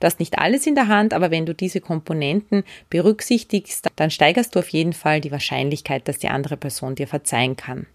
Du 0.00 0.06
hast 0.06 0.20
nicht 0.20 0.38
alles 0.38 0.66
in 0.66 0.74
der 0.74 0.88
Hand, 0.88 1.12
aber 1.12 1.30
wenn 1.30 1.46
du 1.46 1.54
diese 1.54 1.80
Komponenten 1.80 2.64
berücksichtigst, 2.90 3.88
dann 3.96 4.10
steigerst 4.10 4.54
du 4.54 4.58
auf 4.58 4.68
jeden 4.70 4.92
Fall 4.92 5.20
die 5.20 5.30
Wahrscheinlichkeit, 5.30 6.08
dass 6.08 6.18
die 6.18 6.28
andere 6.28 6.56
Person 6.56 6.94
dir 6.94 7.06
verzeihen 7.06 7.56
kann. 7.56 7.86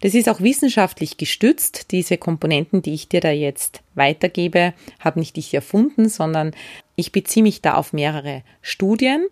Das 0.00 0.14
ist 0.14 0.28
auch 0.28 0.40
wissenschaftlich 0.40 1.16
gestützt. 1.16 1.90
Diese 1.90 2.18
Komponenten, 2.18 2.82
die 2.82 2.94
ich 2.94 3.08
dir 3.08 3.20
da 3.20 3.30
jetzt 3.30 3.82
weitergebe, 3.94 4.74
habe 5.00 5.18
nicht 5.18 5.38
ich 5.38 5.54
erfunden, 5.54 6.08
sondern 6.08 6.52
ich 6.96 7.12
beziehe 7.12 7.42
mich 7.42 7.62
da 7.62 7.74
auf 7.74 7.92
mehrere 7.92 8.42
Studien 8.60 9.26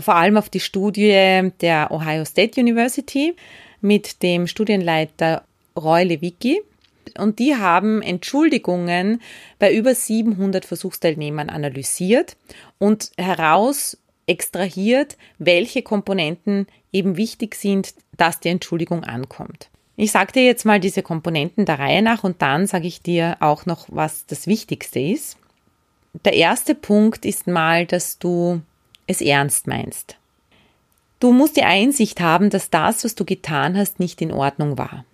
vor 0.00 0.16
allem 0.16 0.36
auf 0.36 0.48
die 0.48 0.60
Studie 0.60 1.50
der 1.60 1.90
Ohio 1.90 2.24
State 2.24 2.60
University 2.60 3.34
mit 3.80 4.22
dem 4.22 4.46
Studienleiter 4.46 5.44
Roy 5.76 6.04
Lewicki. 6.04 6.60
Und 7.18 7.38
die 7.38 7.56
haben 7.56 8.02
Entschuldigungen 8.02 9.20
bei 9.58 9.74
über 9.74 9.94
700 9.94 10.64
Versuchsteilnehmern 10.64 11.50
analysiert 11.50 12.36
und 12.78 13.10
heraus 13.16 13.98
extrahiert, 14.26 15.16
welche 15.38 15.82
Komponenten 15.82 16.66
eben 16.92 17.16
wichtig 17.16 17.56
sind, 17.56 17.94
dass 18.16 18.38
die 18.38 18.48
Entschuldigung 18.48 19.02
ankommt. 19.02 19.70
Ich 19.96 20.12
sage 20.12 20.32
dir 20.32 20.44
jetzt 20.44 20.64
mal 20.64 20.80
diese 20.80 21.02
Komponenten 21.02 21.66
der 21.66 21.78
Reihe 21.78 22.00
nach 22.00 22.24
und 22.24 22.40
dann 22.40 22.66
sage 22.66 22.86
ich 22.86 23.02
dir 23.02 23.36
auch 23.40 23.66
noch, 23.66 23.86
was 23.90 24.24
das 24.26 24.46
Wichtigste 24.46 25.00
ist. 25.00 25.36
Der 26.24 26.34
erste 26.34 26.74
Punkt 26.74 27.24
ist 27.24 27.46
mal, 27.46 27.86
dass 27.86 28.18
du 28.18 28.62
es 29.06 29.20
ernst 29.20 29.66
meinst. 29.66 30.16
Du 31.20 31.32
musst 31.32 31.56
die 31.56 31.64
Einsicht 31.64 32.20
haben, 32.20 32.48
dass 32.48 32.70
das, 32.70 33.04
was 33.04 33.14
du 33.14 33.24
getan 33.24 33.76
hast, 33.76 34.00
nicht 34.00 34.22
in 34.22 34.32
Ordnung 34.32 34.78
war. 34.78 35.04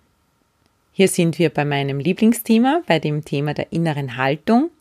Hier 0.93 1.09
sind 1.09 1.37
wir 1.37 1.49
bei 1.49 1.65
meinem 1.65 1.99
Lieblingsthema, 1.99 2.81
bei 2.87 2.99
dem 2.99 3.25
Thema 3.25 3.53
der 3.53 3.71
inneren 3.71 4.17
Haltung. 4.17 4.71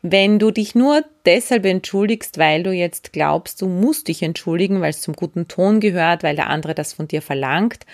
Wenn 0.00 0.38
du 0.38 0.50
dich 0.50 0.74
nur 0.74 1.04
deshalb 1.24 1.66
entschuldigst, 1.66 2.38
weil 2.38 2.62
du 2.62 2.72
jetzt 2.72 3.12
glaubst, 3.12 3.60
du 3.60 3.66
musst 3.66 4.08
dich 4.08 4.22
entschuldigen, 4.22 4.80
weil 4.80 4.90
es 4.90 5.00
zum 5.00 5.14
guten 5.14 5.48
Ton 5.48 5.80
gehört, 5.80 6.22
weil 6.22 6.36
der 6.36 6.48
andere 6.48 6.74
das 6.74 6.92
von 6.92 7.08
dir 7.08 7.20
verlangt 7.20 7.84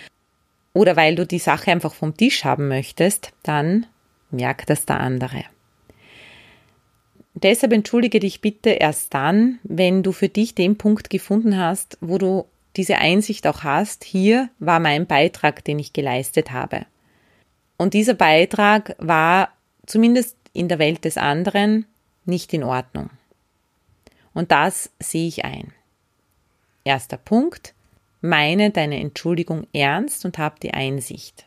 oder 0.72 0.96
weil 0.96 1.14
du 1.14 1.26
die 1.26 1.38
Sache 1.38 1.70
einfach 1.70 1.94
vom 1.94 2.16
Tisch 2.16 2.44
haben 2.44 2.68
möchtest, 2.68 3.32
dann 3.42 3.86
merkt 4.30 4.70
das 4.70 4.86
der 4.86 5.00
andere. 5.00 5.44
Deshalb 7.34 7.72
entschuldige 7.72 8.20
dich 8.20 8.40
bitte 8.40 8.70
erst 8.70 9.14
dann, 9.14 9.60
wenn 9.62 10.02
du 10.02 10.12
für 10.12 10.28
dich 10.28 10.54
den 10.54 10.76
Punkt 10.76 11.10
gefunden 11.10 11.56
hast, 11.56 11.96
wo 12.00 12.18
du 12.18 12.46
diese 12.76 12.98
Einsicht 12.98 13.46
auch 13.46 13.62
hast, 13.62 14.04
hier 14.04 14.48
war 14.58 14.80
mein 14.80 15.06
Beitrag, 15.06 15.64
den 15.64 15.78
ich 15.78 15.92
geleistet 15.92 16.50
habe. 16.50 16.86
Und 17.76 17.94
dieser 17.94 18.14
Beitrag 18.14 18.94
war 18.98 19.50
zumindest 19.86 20.36
in 20.52 20.68
der 20.68 20.78
Welt 20.78 21.04
des 21.04 21.16
anderen 21.16 21.86
nicht 22.24 22.52
in 22.52 22.62
Ordnung. 22.62 23.10
Und 24.34 24.52
das 24.52 24.90
sehe 24.98 25.28
ich 25.28 25.44
ein. 25.44 25.72
Erster 26.84 27.16
Punkt, 27.16 27.74
meine 28.20 28.70
deine 28.70 29.00
Entschuldigung 29.00 29.66
ernst 29.72 30.24
und 30.24 30.38
hab 30.38 30.60
die 30.60 30.74
Einsicht. 30.74 31.46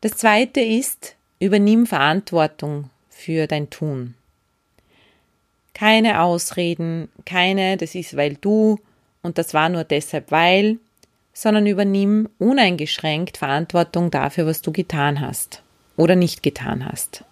Das 0.00 0.12
zweite 0.12 0.60
ist, 0.60 1.16
übernimm 1.40 1.86
Verantwortung 1.86 2.90
für 3.20 3.46
dein 3.46 3.70
Tun. 3.70 4.14
Keine 5.74 6.22
Ausreden, 6.22 7.08
keine, 7.24 7.76
das 7.76 7.94
ist 7.94 8.16
weil 8.16 8.34
du 8.34 8.78
und 9.22 9.38
das 9.38 9.54
war 9.54 9.68
nur 9.68 9.84
deshalb 9.84 10.30
weil, 10.30 10.78
sondern 11.32 11.66
übernimm 11.66 12.28
uneingeschränkt 12.38 13.36
Verantwortung 13.36 14.10
dafür, 14.10 14.46
was 14.46 14.62
du 14.62 14.72
getan 14.72 15.20
hast 15.20 15.62
oder 15.96 16.16
nicht 16.16 16.42
getan 16.42 16.84
hast. 16.84 17.24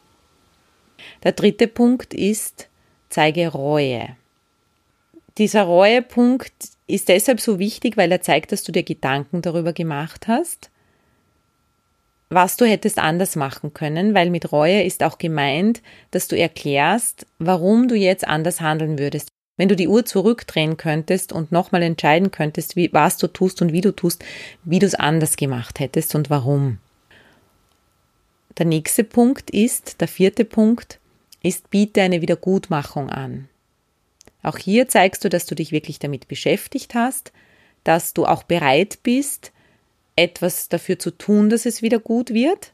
Der 1.25 1.33
dritte 1.33 1.66
Punkt 1.66 2.14
ist, 2.14 2.68
zeige 3.09 3.49
Reue. 3.49 4.16
Dieser 5.37 5.64
Reuepunkt 5.64 6.52
ist 6.87 7.09
deshalb 7.09 7.40
so 7.40 7.59
wichtig, 7.59 7.97
weil 7.97 8.11
er 8.12 8.21
zeigt, 8.21 8.52
dass 8.52 8.62
du 8.62 8.73
dir 8.73 8.83
Gedanken 8.83 9.42
darüber 9.42 9.73
gemacht 9.73 10.28
hast 10.28 10.71
was 12.30 12.56
du 12.56 12.66
hättest 12.66 12.99
anders 12.99 13.37
machen 13.37 13.73
können, 13.73 14.14
weil 14.14 14.30
mit 14.30 14.52
Reue 14.52 14.82
ist 14.82 15.02
auch 15.02 15.18
gemeint, 15.18 15.82
dass 16.11 16.28
du 16.28 16.37
erklärst, 16.37 17.26
warum 17.38 17.88
du 17.88 17.94
jetzt 17.94 18.26
anders 18.26 18.61
handeln 18.61 18.99
würdest. 18.99 19.28
Wenn 19.56 19.68
du 19.68 19.76
die 19.76 19.88
Uhr 19.88 20.04
zurückdrehen 20.04 20.76
könntest 20.76 21.32
und 21.32 21.50
nochmal 21.50 21.82
entscheiden 21.82 22.30
könntest, 22.30 22.76
wie, 22.76 22.92
was 22.92 23.16
du 23.16 23.26
tust 23.26 23.61
und 23.61 23.73
wie 23.73 23.80
du 23.80 23.92
tust, 23.92 24.25
wie 24.62 24.78
du 24.78 24.87
es 24.87 24.94
anders 24.94 25.37
gemacht 25.37 25.80
hättest 25.80 26.14
und 26.14 26.30
warum. 26.30 26.78
Der 28.56 28.66
nächste 28.66 29.04
Punkt 29.04 29.50
ist, 29.50 30.00
der 30.00 30.08
vierte 30.08 30.44
Punkt, 30.44 31.00
ist, 31.42 31.70
biete 31.70 32.02
eine 32.02 32.20
Wiedergutmachung 32.20 33.11
an. 33.11 33.49
Auch 34.42 34.58
hier 34.58 34.88
zeigst 34.88 35.25
du, 35.25 35.28
dass 35.28 35.47
du 35.47 35.54
dich 35.54 35.73
wirklich 35.73 35.99
damit 35.99 36.28
beschäftigt 36.28 36.94
hast, 36.94 37.32
dass 37.85 38.14
du 38.14 38.26
auch 38.26 38.42
bereit 38.42 38.99
bist, 39.02 39.52
etwas 40.18 40.68
dafür 40.68 40.98
zu 40.98 41.12
tun, 41.12 41.48
dass 41.48 41.64
es 41.64 41.80
wieder 41.80 42.00
gut 42.00 42.30
wird 42.30 42.72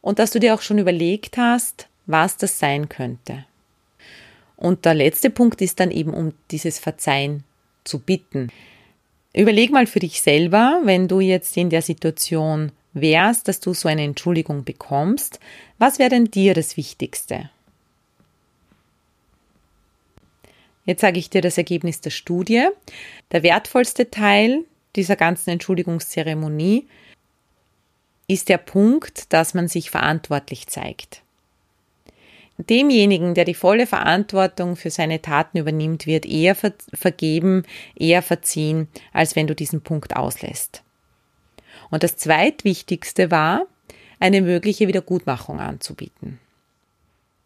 und 0.00 0.18
dass 0.18 0.32
du 0.32 0.40
dir 0.40 0.54
auch 0.54 0.60
schon 0.60 0.78
überlegt 0.78 1.36
hast, 1.36 1.88
was 2.06 2.36
das 2.36 2.58
sein 2.58 2.88
könnte. 2.88 3.46
Und 4.56 4.84
der 4.84 4.94
letzte 4.94 5.30
Punkt 5.30 5.60
ist 5.62 5.80
dann 5.80 5.90
eben, 5.90 6.12
um 6.12 6.32
dieses 6.50 6.78
Verzeihen 6.78 7.44
zu 7.84 7.98
bitten. 7.98 8.50
Überleg 9.32 9.70
mal 9.70 9.86
für 9.86 10.00
dich 10.00 10.20
selber, 10.20 10.80
wenn 10.84 11.08
du 11.08 11.20
jetzt 11.20 11.56
in 11.56 11.70
der 11.70 11.82
Situation 11.82 12.72
wärst, 12.92 13.48
dass 13.48 13.60
du 13.60 13.74
so 13.74 13.88
eine 13.88 14.02
Entschuldigung 14.02 14.64
bekommst, 14.64 15.40
was 15.78 15.98
wäre 15.98 16.10
denn 16.10 16.26
dir 16.26 16.54
das 16.54 16.76
Wichtigste? 16.76 17.50
Jetzt 20.84 21.00
sage 21.00 21.18
ich 21.18 21.30
dir 21.30 21.40
das 21.40 21.56
Ergebnis 21.56 22.00
der 22.00 22.10
Studie. 22.10 22.68
Der 23.32 23.42
wertvollste 23.42 24.10
Teil 24.10 24.64
dieser 24.96 25.16
ganzen 25.16 25.50
Entschuldigungszeremonie 25.50 26.86
ist 28.28 28.48
der 28.48 28.58
Punkt, 28.58 29.32
dass 29.32 29.54
man 29.54 29.68
sich 29.68 29.90
verantwortlich 29.90 30.66
zeigt. 30.66 31.22
Demjenigen, 32.56 33.34
der 33.34 33.44
die 33.44 33.54
volle 33.54 33.86
Verantwortung 33.86 34.76
für 34.76 34.90
seine 34.90 35.20
Taten 35.20 35.58
übernimmt, 35.58 36.06
wird 36.06 36.24
eher 36.24 36.54
vergeben, 36.54 37.64
eher 37.96 38.22
verziehen, 38.22 38.88
als 39.12 39.34
wenn 39.34 39.48
du 39.48 39.56
diesen 39.56 39.80
Punkt 39.80 40.14
auslässt. 40.14 40.84
Und 41.90 42.04
das 42.04 42.16
zweitwichtigste 42.16 43.32
war, 43.32 43.66
eine 44.20 44.40
mögliche 44.40 44.86
Wiedergutmachung 44.86 45.58
anzubieten. 45.58 46.38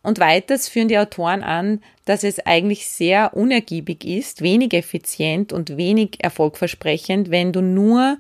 Und 0.02 0.20
weiters 0.20 0.68
führen 0.68 0.88
die 0.88 0.98
Autoren 0.98 1.42
an, 1.42 1.82
dass 2.04 2.24
es 2.24 2.38
eigentlich 2.46 2.88
sehr 2.88 3.36
unergiebig 3.36 4.04
ist, 4.04 4.42
wenig 4.42 4.72
effizient 4.72 5.52
und 5.52 5.76
wenig 5.76 6.22
erfolgversprechend, 6.22 7.30
wenn 7.30 7.52
du 7.52 7.60
nur 7.60 8.18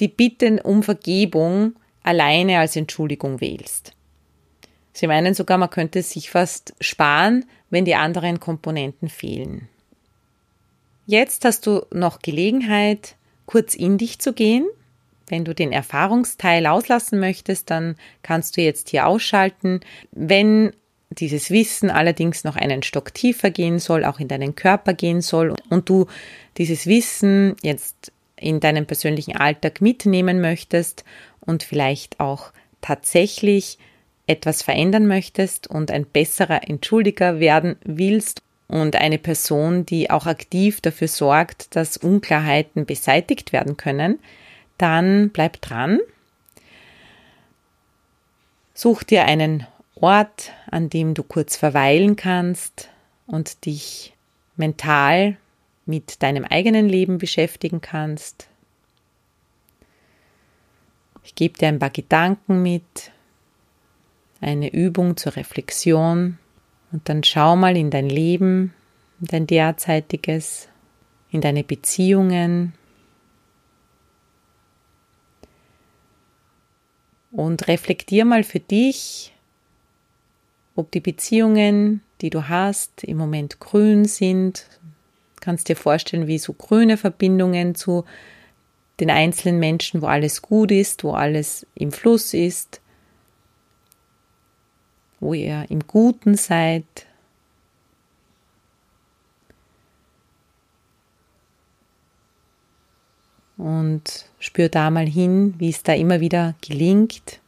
die 0.00 0.08
Bitten 0.08 0.58
um 0.58 0.82
Vergebung 0.82 1.74
alleine 2.02 2.58
als 2.58 2.74
Entschuldigung 2.76 3.40
wählst. 3.40 3.92
Sie 4.92 5.06
meinen 5.06 5.34
sogar, 5.34 5.58
man 5.58 5.70
könnte 5.70 6.00
es 6.00 6.10
sich 6.10 6.30
fast 6.30 6.74
sparen, 6.80 7.44
wenn 7.68 7.84
die 7.84 7.94
anderen 7.94 8.40
Komponenten 8.40 9.08
fehlen. 9.08 9.68
Jetzt 11.06 11.44
hast 11.44 11.66
du 11.66 11.86
noch 11.92 12.20
Gelegenheit, 12.20 13.16
kurz 13.46 13.74
in 13.74 13.98
dich 13.98 14.18
zu 14.18 14.32
gehen. 14.32 14.66
Wenn 15.28 15.44
du 15.44 15.54
den 15.54 15.72
Erfahrungsteil 15.72 16.66
auslassen 16.66 17.20
möchtest, 17.20 17.70
dann 17.70 17.96
kannst 18.22 18.56
du 18.56 18.62
jetzt 18.62 18.90
hier 18.90 19.06
ausschalten. 19.06 19.80
Wenn 20.12 20.72
dieses 21.10 21.50
Wissen 21.50 21.90
allerdings 21.90 22.44
noch 22.44 22.56
einen 22.56 22.82
Stock 22.82 23.12
tiefer 23.12 23.50
gehen 23.50 23.78
soll, 23.78 24.04
auch 24.04 24.20
in 24.20 24.28
deinen 24.28 24.54
Körper 24.54 24.94
gehen 24.94 25.20
soll 25.20 25.54
und 25.68 25.88
du 25.88 26.06
dieses 26.56 26.86
Wissen 26.86 27.56
jetzt 27.62 28.12
in 28.36 28.60
deinen 28.60 28.86
persönlichen 28.86 29.36
Alltag 29.36 29.80
mitnehmen 29.80 30.40
möchtest 30.40 31.04
und 31.40 31.62
vielleicht 31.62 32.20
auch 32.20 32.52
tatsächlich 32.80 33.78
etwas 34.26 34.62
verändern 34.62 35.06
möchtest 35.06 35.66
und 35.66 35.90
ein 35.90 36.06
besserer 36.06 36.68
Entschuldiger 36.68 37.40
werden 37.40 37.76
willst 37.84 38.42
und 38.68 38.94
eine 38.94 39.18
Person, 39.18 39.84
die 39.84 40.10
auch 40.10 40.26
aktiv 40.26 40.80
dafür 40.80 41.08
sorgt, 41.08 41.74
dass 41.74 41.96
Unklarheiten 41.96 42.86
beseitigt 42.86 43.52
werden 43.52 43.76
können, 43.76 44.20
dann 44.78 45.30
bleib 45.30 45.60
dran. 45.60 45.98
Such 48.72 49.02
dir 49.02 49.24
einen 49.24 49.66
Ort, 50.00 50.52
an 50.70 50.88
dem 50.88 51.14
du 51.14 51.22
kurz 51.22 51.56
verweilen 51.56 52.16
kannst 52.16 52.88
und 53.26 53.66
dich 53.66 54.14
mental 54.56 55.36
mit 55.86 56.22
deinem 56.22 56.44
eigenen 56.44 56.88
Leben 56.88 57.18
beschäftigen 57.18 57.80
kannst. 57.80 58.48
Ich 61.24 61.34
gebe 61.34 61.58
dir 61.58 61.68
ein 61.68 61.78
paar 61.78 61.90
Gedanken 61.90 62.62
mit, 62.62 63.12
eine 64.40 64.72
Übung 64.72 65.16
zur 65.16 65.36
Reflexion 65.36 66.38
und 66.92 67.08
dann 67.08 67.22
schau 67.22 67.56
mal 67.56 67.76
in 67.76 67.90
dein 67.90 68.08
Leben, 68.08 68.74
in 69.20 69.26
dein 69.26 69.46
derzeitiges, 69.46 70.68
in 71.30 71.40
deine 71.40 71.62
Beziehungen 71.62 72.72
und 77.30 77.68
reflektier 77.68 78.24
mal 78.24 78.44
für 78.44 78.60
dich, 78.60 79.32
ob 80.76 80.90
die 80.90 81.00
Beziehungen, 81.00 82.02
die 82.20 82.30
du 82.30 82.48
hast, 82.48 83.04
im 83.04 83.16
Moment 83.16 83.60
grün 83.60 84.04
sind. 84.04 84.66
Du 85.36 85.40
kannst 85.40 85.68
dir 85.68 85.76
vorstellen, 85.76 86.26
wie 86.26 86.38
so 86.38 86.52
grüne 86.52 86.96
Verbindungen 86.96 87.74
zu 87.74 88.04
den 89.00 89.10
einzelnen 89.10 89.58
Menschen, 89.58 90.02
wo 90.02 90.06
alles 90.06 90.42
gut 90.42 90.70
ist, 90.70 91.04
wo 91.04 91.12
alles 91.12 91.66
im 91.74 91.90
Fluss 91.90 92.34
ist, 92.34 92.80
wo 95.18 95.34
ihr 95.34 95.66
im 95.70 95.86
Guten 95.86 96.36
seid. 96.36 96.84
Und 103.56 104.26
spür 104.38 104.68
da 104.68 104.90
mal 104.90 105.06
hin, 105.06 105.54
wie 105.58 105.68
es 105.68 105.82
da 105.82 105.92
immer 105.92 106.20
wieder 106.20 106.54
gelingt, 106.62 107.40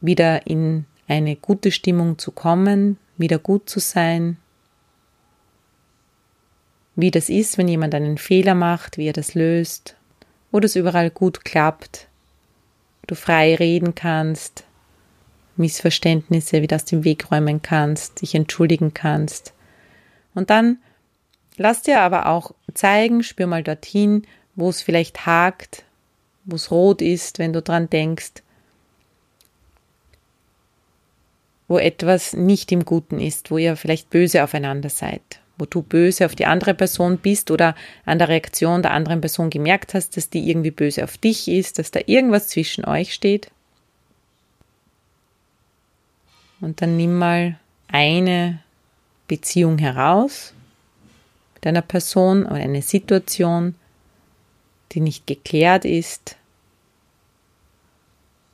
wieder 0.00 0.46
in 0.46 0.86
eine 1.10 1.34
gute 1.34 1.72
Stimmung 1.72 2.18
zu 2.18 2.30
kommen, 2.30 2.96
wieder 3.18 3.38
gut 3.38 3.68
zu 3.68 3.80
sein, 3.80 4.36
wie 6.94 7.10
das 7.10 7.28
ist, 7.28 7.58
wenn 7.58 7.66
jemand 7.66 7.94
einen 7.94 8.16
Fehler 8.16 8.54
macht, 8.54 8.96
wie 8.96 9.08
er 9.08 9.12
das 9.12 9.34
löst, 9.34 9.96
wo 10.52 10.60
das 10.60 10.76
überall 10.76 11.10
gut 11.10 11.44
klappt, 11.44 12.06
du 13.08 13.16
frei 13.16 13.56
reden 13.56 13.94
kannst, 13.96 14.64
Missverständnisse 15.56 16.62
wieder 16.62 16.76
aus 16.76 16.84
dem 16.84 17.02
Weg 17.02 17.30
räumen 17.32 17.60
kannst, 17.60 18.22
dich 18.22 18.36
entschuldigen 18.36 18.94
kannst. 18.94 19.52
Und 20.34 20.48
dann 20.48 20.78
lass 21.56 21.82
dir 21.82 22.02
aber 22.02 22.26
auch 22.26 22.54
zeigen, 22.72 23.24
spür 23.24 23.48
mal 23.48 23.64
dorthin, 23.64 24.26
wo 24.54 24.68
es 24.68 24.80
vielleicht 24.80 25.26
hakt, 25.26 25.84
wo 26.44 26.54
es 26.54 26.70
rot 26.70 27.02
ist, 27.02 27.40
wenn 27.40 27.52
du 27.52 27.62
dran 27.62 27.90
denkst, 27.90 28.42
wo 31.70 31.78
etwas 31.78 32.32
nicht 32.32 32.72
im 32.72 32.84
Guten 32.84 33.20
ist, 33.20 33.52
wo 33.52 33.56
ihr 33.56 33.76
vielleicht 33.76 34.10
böse 34.10 34.42
aufeinander 34.42 34.88
seid, 34.88 35.22
wo 35.56 35.66
du 35.66 35.82
böse 35.82 36.26
auf 36.26 36.34
die 36.34 36.46
andere 36.46 36.74
Person 36.74 37.16
bist 37.18 37.52
oder 37.52 37.76
an 38.04 38.18
der 38.18 38.28
Reaktion 38.28 38.82
der 38.82 38.90
anderen 38.90 39.20
Person 39.20 39.50
gemerkt 39.50 39.94
hast, 39.94 40.16
dass 40.16 40.28
die 40.28 40.50
irgendwie 40.50 40.72
böse 40.72 41.04
auf 41.04 41.16
dich 41.16 41.46
ist, 41.46 41.78
dass 41.78 41.92
da 41.92 42.00
irgendwas 42.06 42.48
zwischen 42.48 42.84
euch 42.84 43.14
steht. 43.14 43.52
Und 46.60 46.82
dann 46.82 46.96
nimm 46.96 47.16
mal 47.16 47.56
eine 47.86 48.58
Beziehung 49.28 49.78
heraus 49.78 50.52
mit 51.54 51.68
einer 51.68 51.82
Person 51.82 52.46
oder 52.46 52.56
eine 52.56 52.82
Situation, 52.82 53.76
die 54.90 55.00
nicht 55.00 55.28
geklärt 55.28 55.84
ist, 55.84 56.34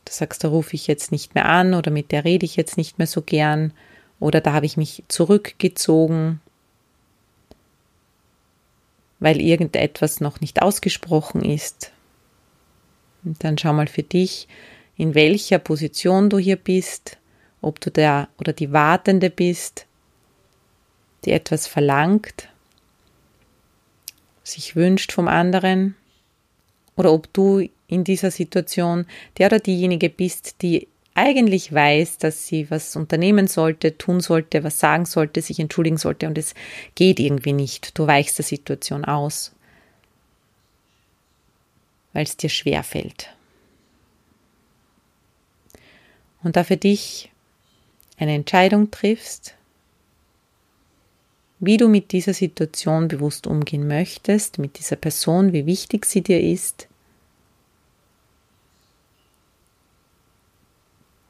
Du 0.06 0.12
sagst, 0.12 0.44
da 0.44 0.48
rufe 0.48 0.74
ich 0.74 0.86
jetzt 0.86 1.12
nicht 1.12 1.34
mehr 1.34 1.46
an 1.46 1.74
oder 1.74 1.90
mit 1.90 2.12
der 2.12 2.24
rede 2.24 2.46
ich 2.46 2.56
jetzt 2.56 2.78
nicht 2.78 2.96
mehr 2.96 3.08
so 3.08 3.22
gern 3.22 3.72
oder 4.20 4.40
da 4.40 4.52
habe 4.52 4.64
ich 4.64 4.76
mich 4.76 5.02
zurückgezogen, 5.08 6.40
weil 9.18 9.40
irgendetwas 9.40 10.20
noch 10.20 10.40
nicht 10.40 10.62
ausgesprochen 10.62 11.44
ist. 11.44 11.92
Und 13.24 13.42
dann 13.42 13.58
schau 13.58 13.72
mal 13.72 13.88
für 13.88 14.04
dich, 14.04 14.46
in 14.96 15.14
welcher 15.14 15.58
Position 15.58 16.30
du 16.30 16.38
hier 16.38 16.56
bist, 16.56 17.18
ob 17.60 17.80
du 17.80 17.90
der 17.90 18.28
oder 18.38 18.52
die 18.52 18.72
Wartende 18.72 19.28
bist, 19.28 19.86
die 21.24 21.32
etwas 21.32 21.66
verlangt, 21.66 22.48
sich 24.44 24.76
wünscht 24.76 25.12
vom 25.12 25.26
anderen, 25.26 25.96
oder 26.94 27.12
ob 27.12 27.30
du 27.34 27.68
in 27.88 28.04
dieser 28.04 28.30
Situation 28.30 29.06
der 29.38 29.46
oder 29.46 29.60
diejenige 29.60 30.10
bist, 30.10 30.62
die 30.62 30.88
eigentlich 31.14 31.72
weiß, 31.72 32.18
dass 32.18 32.46
sie 32.46 32.70
was 32.70 32.94
unternehmen 32.94 33.46
sollte, 33.46 33.96
tun 33.96 34.20
sollte, 34.20 34.64
was 34.64 34.78
sagen 34.78 35.06
sollte, 35.06 35.40
sich 35.40 35.58
entschuldigen 35.58 35.96
sollte 35.96 36.26
und 36.26 36.36
es 36.36 36.54
geht 36.94 37.18
irgendwie 37.18 37.54
nicht. 37.54 37.98
Du 37.98 38.06
weichst 38.06 38.36
der 38.38 38.44
Situation 38.44 39.04
aus, 39.04 39.52
weil 42.12 42.24
es 42.24 42.36
dir 42.36 42.50
schwer 42.50 42.82
fällt. 42.82 43.30
Und 46.42 46.56
da 46.56 46.64
für 46.64 46.76
dich 46.76 47.32
eine 48.18 48.34
Entscheidung 48.34 48.90
triffst, 48.90 49.54
wie 51.58 51.78
du 51.78 51.88
mit 51.88 52.12
dieser 52.12 52.34
Situation 52.34 53.08
bewusst 53.08 53.46
umgehen 53.46 53.88
möchtest, 53.88 54.58
mit 54.58 54.78
dieser 54.78 54.96
Person, 54.96 55.54
wie 55.54 55.64
wichtig 55.64 56.04
sie 56.04 56.20
dir 56.20 56.40
ist, 56.40 56.88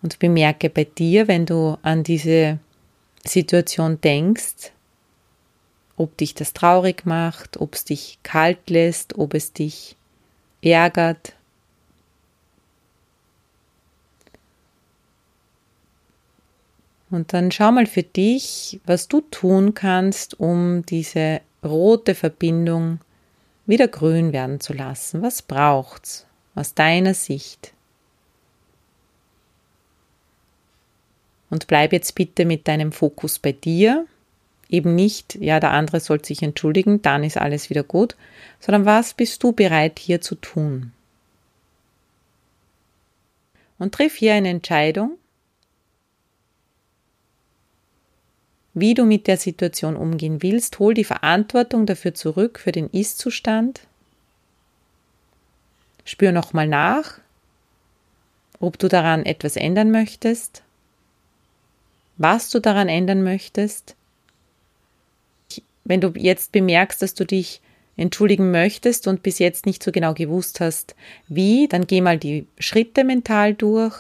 Und 0.06 0.20
bemerke 0.20 0.70
bei 0.70 0.84
dir, 0.84 1.26
wenn 1.26 1.46
du 1.46 1.78
an 1.82 2.04
diese 2.04 2.60
Situation 3.24 4.00
denkst, 4.00 4.70
ob 5.96 6.16
dich 6.16 6.32
das 6.32 6.52
traurig 6.52 7.04
macht, 7.06 7.56
ob 7.56 7.74
es 7.74 7.84
dich 7.84 8.20
kalt 8.22 8.70
lässt, 8.70 9.18
ob 9.18 9.34
es 9.34 9.52
dich 9.52 9.96
ärgert. 10.62 11.34
Und 17.10 17.32
dann 17.32 17.50
schau 17.50 17.72
mal 17.72 17.86
für 17.86 18.04
dich, 18.04 18.78
was 18.86 19.08
du 19.08 19.22
tun 19.22 19.74
kannst, 19.74 20.38
um 20.38 20.86
diese 20.86 21.40
rote 21.64 22.14
Verbindung 22.14 23.00
wieder 23.66 23.88
grün 23.88 24.32
werden 24.32 24.60
zu 24.60 24.72
lassen. 24.72 25.20
Was 25.22 25.42
braucht's 25.42 26.26
aus 26.54 26.74
deiner 26.74 27.14
Sicht? 27.14 27.72
Und 31.56 31.68
bleib 31.68 31.94
jetzt 31.94 32.14
bitte 32.14 32.44
mit 32.44 32.68
deinem 32.68 32.92
Fokus 32.92 33.38
bei 33.38 33.52
dir. 33.52 34.04
Eben 34.68 34.94
nicht, 34.94 35.36
ja, 35.36 35.58
der 35.58 35.70
andere 35.70 36.00
soll 36.00 36.22
sich 36.22 36.42
entschuldigen, 36.42 37.00
dann 37.00 37.24
ist 37.24 37.38
alles 37.38 37.70
wieder 37.70 37.82
gut, 37.82 38.14
sondern 38.60 38.84
was 38.84 39.14
bist 39.14 39.42
du 39.42 39.52
bereit 39.52 39.98
hier 39.98 40.20
zu 40.20 40.34
tun? 40.34 40.92
Und 43.78 43.94
triff 43.94 44.16
hier 44.16 44.34
eine 44.34 44.50
Entscheidung, 44.50 45.16
wie 48.74 48.92
du 48.92 49.06
mit 49.06 49.26
der 49.26 49.38
Situation 49.38 49.96
umgehen 49.96 50.42
willst. 50.42 50.78
Hol 50.78 50.92
die 50.92 51.04
Verantwortung 51.04 51.86
dafür 51.86 52.12
zurück, 52.12 52.58
für 52.58 52.72
den 52.72 52.90
Ist-Zustand. 52.90 53.80
Spür 56.04 56.32
nochmal 56.32 56.68
nach, 56.68 57.18
ob 58.60 58.78
du 58.78 58.88
daran 58.88 59.24
etwas 59.24 59.56
ändern 59.56 59.90
möchtest 59.90 60.62
was 62.16 62.50
du 62.50 62.60
daran 62.60 62.88
ändern 62.88 63.22
möchtest. 63.22 63.96
Wenn 65.84 66.00
du 66.00 66.12
jetzt 66.16 66.52
bemerkst, 66.52 67.00
dass 67.02 67.14
du 67.14 67.24
dich 67.24 67.60
entschuldigen 67.96 68.50
möchtest 68.50 69.06
und 69.06 69.22
bis 69.22 69.38
jetzt 69.38 69.66
nicht 69.66 69.82
so 69.82 69.92
genau 69.92 70.14
gewusst 70.14 70.60
hast, 70.60 70.94
wie, 71.28 71.68
dann 71.68 71.86
geh 71.86 72.00
mal 72.00 72.18
die 72.18 72.46
Schritte 72.58 73.04
mental 73.04 73.54
durch. 73.54 73.94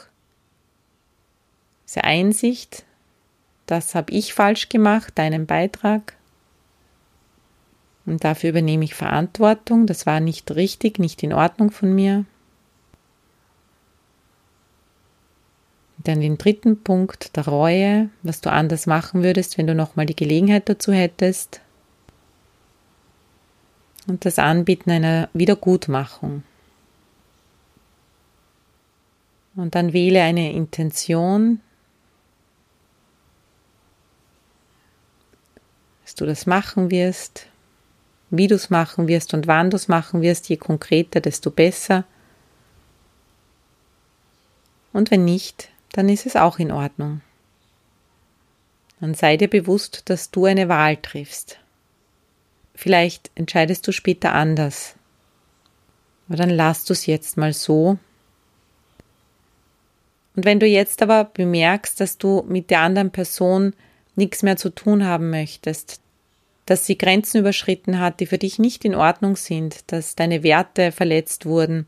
Diese 1.86 2.04
Einsicht, 2.04 2.84
das 3.66 3.94
habe 3.94 4.12
ich 4.12 4.34
falsch 4.34 4.68
gemacht, 4.68 5.12
deinen 5.16 5.46
Beitrag. 5.46 6.14
Und 8.04 8.22
dafür 8.22 8.50
übernehme 8.50 8.84
ich 8.84 8.94
Verantwortung. 8.94 9.86
Das 9.86 10.06
war 10.06 10.20
nicht 10.20 10.50
richtig, 10.52 10.98
nicht 10.98 11.22
in 11.22 11.32
Ordnung 11.32 11.70
von 11.70 11.94
mir. 11.94 12.24
Dann 15.98 16.20
den 16.20 16.38
dritten 16.38 16.82
Punkt 16.82 17.36
der 17.36 17.48
Reue, 17.48 18.10
was 18.22 18.40
du 18.40 18.50
anders 18.50 18.86
machen 18.86 19.22
würdest, 19.22 19.58
wenn 19.58 19.66
du 19.66 19.74
nochmal 19.74 20.06
die 20.06 20.16
Gelegenheit 20.16 20.68
dazu 20.68 20.92
hättest. 20.92 21.60
Und 24.06 24.24
das 24.24 24.38
Anbieten 24.38 24.90
einer 24.90 25.28
Wiedergutmachung. 25.32 26.44
Und 29.56 29.74
dann 29.74 29.92
wähle 29.92 30.22
eine 30.22 30.52
Intention, 30.52 31.60
dass 36.04 36.14
du 36.14 36.26
das 36.26 36.46
machen 36.46 36.90
wirst, 36.90 37.46
wie 38.30 38.46
du 38.46 38.54
es 38.54 38.70
machen 38.70 39.08
wirst 39.08 39.34
und 39.34 39.46
wann 39.46 39.70
du 39.70 39.76
es 39.76 39.88
machen 39.88 40.20
wirst. 40.20 40.48
Je 40.48 40.56
konkreter, 40.56 41.20
desto 41.20 41.50
besser. 41.50 42.04
Und 44.92 45.10
wenn 45.10 45.24
nicht, 45.24 45.70
dann 45.92 46.08
ist 46.08 46.26
es 46.26 46.36
auch 46.36 46.58
in 46.58 46.72
Ordnung. 46.72 47.20
Dann 49.00 49.14
sei 49.14 49.36
dir 49.36 49.48
bewusst, 49.48 50.02
dass 50.06 50.30
du 50.30 50.46
eine 50.46 50.68
Wahl 50.68 50.96
triffst. 50.96 51.58
Vielleicht 52.74 53.30
entscheidest 53.34 53.86
du 53.86 53.92
später 53.92 54.32
anders. 54.32 54.94
Aber 56.28 56.36
dann 56.36 56.50
lass 56.50 56.84
du 56.84 56.92
es 56.92 57.06
jetzt 57.06 57.36
mal 57.36 57.52
so 57.52 57.98
und 60.36 60.44
wenn 60.44 60.60
du 60.60 60.66
jetzt 60.66 61.02
aber 61.02 61.24
bemerkst, 61.24 61.98
dass 61.98 62.18
du 62.18 62.44
mit 62.46 62.70
der 62.70 62.80
anderen 62.80 63.10
Person 63.10 63.72
nichts 64.14 64.42
mehr 64.42 64.58
zu 64.58 64.68
tun 64.68 65.04
haben 65.04 65.30
möchtest, 65.30 66.00
dass 66.66 66.84
sie 66.84 66.98
Grenzen 66.98 67.38
überschritten 67.38 67.98
hat, 67.98 68.20
die 68.20 68.26
für 68.26 68.38
dich 68.38 68.58
nicht 68.58 68.84
in 68.84 68.94
Ordnung 68.94 69.36
sind, 69.36 69.90
dass 69.90 70.14
deine 70.14 70.42
Werte 70.42 70.92
verletzt 70.92 71.46
wurden 71.46 71.86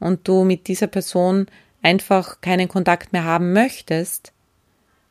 und 0.00 0.26
du 0.26 0.44
mit 0.44 0.66
dieser 0.66 0.86
Person 0.86 1.46
einfach 1.84 2.40
keinen 2.40 2.68
Kontakt 2.68 3.12
mehr 3.12 3.24
haben 3.24 3.52
möchtest, 3.52 4.32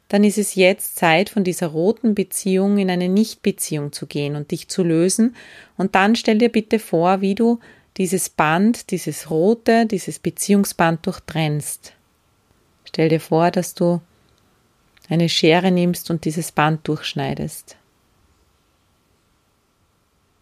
dann 0.10 0.24
ist 0.24 0.38
es 0.38 0.56
jetzt 0.56 0.96
Zeit, 0.96 1.30
von 1.30 1.44
dieser 1.44 1.68
roten 1.68 2.14
Beziehung 2.14 2.78
in 2.78 2.90
eine 2.90 3.10
Nichtbeziehung 3.10 3.92
zu 3.92 4.06
gehen 4.06 4.36
und 4.36 4.52
dich 4.52 4.68
zu 4.68 4.84
lösen. 4.84 5.36
Und 5.78 5.96
dann 5.96 6.16
stell 6.16 6.38
dir 6.38 6.50
bitte 6.50 6.80
vor, 6.80 7.22
wie 7.22 7.36
du 7.36 7.60
dieses 7.98 8.30
Band, 8.30 8.92
dieses 8.92 9.30
rote, 9.30 9.86
dieses 9.86 10.20
Beziehungsband 10.20 11.06
durchtrennst. 11.06 11.94
Stell 12.86 13.10
dir 13.10 13.20
vor, 13.20 13.50
dass 13.50 13.74
du 13.74 14.02
eine 15.10 15.30
Schere 15.30 15.72
nimmst 15.72 16.10
und 16.10 16.26
dieses 16.26 16.52
Band 16.52 16.88
durchschneidest, 16.88 17.76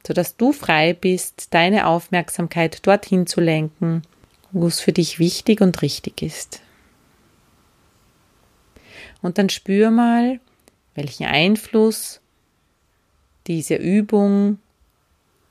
sodass 0.05 0.37
du 0.37 0.51
frei 0.51 0.93
bist, 0.93 1.53
deine 1.53 1.87
Aufmerksamkeit 1.87 2.85
dorthin 2.85 3.27
zu 3.27 3.41
lenken, 3.41 4.03
wo 4.51 4.67
es 4.67 4.79
für 4.79 4.93
dich 4.93 5.19
wichtig 5.19 5.61
und 5.61 5.81
richtig 5.81 6.21
ist. 6.21 6.61
Und 9.21 9.37
dann 9.37 9.49
spür 9.49 9.91
mal, 9.91 10.39
welchen 10.95 11.25
Einfluss 11.25 12.21
diese 13.47 13.75
Übung 13.75 14.59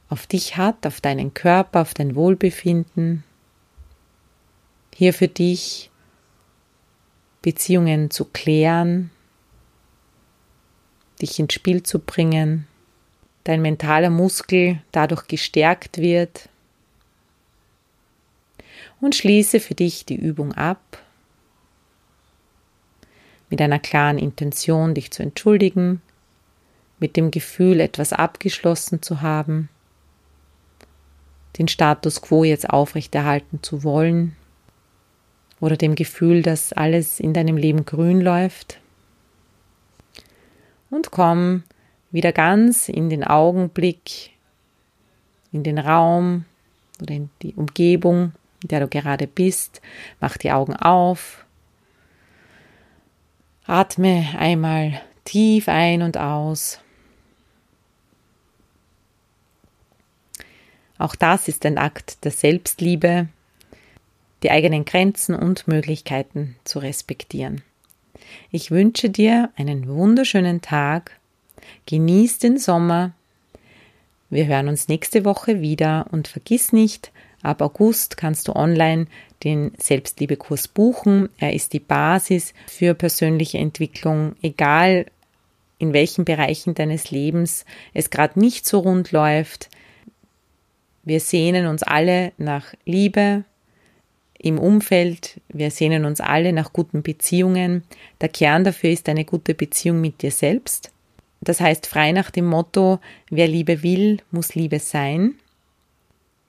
auf 0.09 0.27
dich 0.27 0.57
hat, 0.57 0.87
auf 0.87 1.01
deinen 1.01 1.35
Körper, 1.35 1.81
auf 1.81 1.95
dein 1.95 2.15
Wohlbefinden. 2.15 3.25
Hier 4.95 5.15
für 5.15 5.29
dich 5.29 5.91
Beziehungen 7.43 8.11
zu 8.11 8.27
klären, 8.27 9.11
dich 11.23 11.39
ins 11.39 11.55
Spiel 11.55 11.83
zu 11.83 12.01
bringen, 12.01 12.67
dein 13.45 13.63
mentaler 13.63 14.11
Muskel 14.11 14.83
dadurch 14.93 15.27
gestärkt 15.27 15.99
wird. 15.99 16.49
Und 19.01 19.15
schließe 19.15 19.61
für 19.61 19.75
dich 19.75 20.05
die 20.05 20.17
Übung 20.17 20.53
ab. 20.53 21.03
Mit 23.49 23.61
einer 23.61 23.79
klaren 23.79 24.19
Intention, 24.19 24.95
dich 24.95 25.11
zu 25.11 25.23
entschuldigen, 25.23 26.03
mit 26.99 27.17
dem 27.17 27.31
Gefühl, 27.31 27.81
etwas 27.81 28.13
abgeschlossen 28.13 29.03
zu 29.03 29.23
haben, 29.23 29.69
den 31.59 31.67
Status 31.67 32.21
quo 32.21 32.45
jetzt 32.45 32.71
aufrechterhalten 32.71 33.63
zu 33.63 33.83
wollen. 33.83 34.37
Oder 35.61 35.77
dem 35.77 35.95
Gefühl, 35.95 36.43
dass 36.43 36.73
alles 36.73 37.21
in 37.21 37.35
deinem 37.35 37.57
Leben 37.57 37.85
grün 37.85 38.21
läuft. 38.21 38.81
Und 40.89 41.11
komm 41.11 41.65
wieder 42.11 42.33
ganz 42.33 42.89
in 42.89 43.11
den 43.11 43.25
Augenblick, 43.25 44.31
in 45.53 45.63
den 45.63 45.79
Raum 45.79 46.45
oder 47.03 47.15
in 47.15 47.31
die 47.43 47.55
Umgebung, 47.55 48.33
in 48.63 48.69
der 48.69 48.81
du 48.81 48.89
gerade 48.89 49.27
bist. 49.27 49.81
Mach 50.21 50.37
die 50.37 50.53
Augen 50.53 50.77
auf. 50.77 51.45
Atme 53.67 54.27
einmal 54.39 55.01
tief 55.25 55.69
ein 55.69 56.03
und 56.03 56.17
aus. 56.17 56.81
Auch 60.99 61.15
das 61.15 61.49
ist 61.49 61.65
ein 61.65 61.79
Akt 61.79 62.25
der 62.25 62.31
Selbstliebe, 62.31 63.29
die 64.43 64.51
eigenen 64.51 64.85
Grenzen 64.85 65.35
und 65.35 65.67
Möglichkeiten 65.67 66.57
zu 66.65 66.79
respektieren. 66.79 67.63
Ich 68.51 68.71
wünsche 68.71 69.09
dir 69.09 69.51
einen 69.57 69.89
wunderschönen 69.89 70.61
Tag. 70.61 71.19
Genieß 71.87 72.39
den 72.39 72.59
Sommer. 72.59 73.13
Wir 74.29 74.47
hören 74.47 74.69
uns 74.69 74.89
nächste 74.89 75.25
Woche 75.25 75.61
wieder 75.61 76.07
und 76.11 76.29
vergiss 76.29 76.73
nicht, 76.73 77.13
ab 77.43 77.63
August 77.63 78.17
kannst 78.17 78.49
du 78.49 78.57
online 78.57 79.07
den 79.45 79.73
Selbstliebekurs 79.79 80.69
buchen. 80.69 81.29
Er 81.39 81.55
ist 81.55 81.73
die 81.73 81.81
Basis 81.81 82.55
für 82.67 82.95
persönliche 82.95 83.59
Entwicklung, 83.59 84.37
egal 84.43 85.07
in 85.79 85.93
welchen 85.93 86.25
Bereichen 86.25 86.75
deines 86.75 87.11
Lebens 87.11 87.65
es 87.95 88.11
gerade 88.11 88.39
nicht 88.39 88.67
so 88.67 88.81
rund 88.81 89.13
läuft. 89.13 89.71
Wir 91.05 91.21
sehnen 91.21 91.67
uns 91.67 91.83
alle 91.83 92.33
nach 92.37 92.75
Liebe, 92.85 93.45
im 94.43 94.59
Umfeld. 94.59 95.41
Wir 95.49 95.71
sehnen 95.71 96.05
uns 96.05 96.21
alle 96.21 96.53
nach 96.53 96.73
guten 96.73 97.03
Beziehungen. 97.03 97.85
Der 98.21 98.29
Kern 98.29 98.65
dafür 98.65 98.91
ist 98.91 99.09
eine 99.09 99.25
gute 99.25 99.55
Beziehung 99.55 100.01
mit 100.01 100.23
dir 100.23 100.31
selbst. 100.31 100.93
Das 101.43 101.61
heißt, 101.61 101.87
frei 101.87 102.13
nach 102.13 102.31
dem 102.31 102.47
Motto, 102.47 103.01
wer 103.31 103.47
Liebe 103.47 103.83
will, 103.83 104.19
muss 104.31 104.55
Liebe 104.55 104.79
sein. 104.79 105.35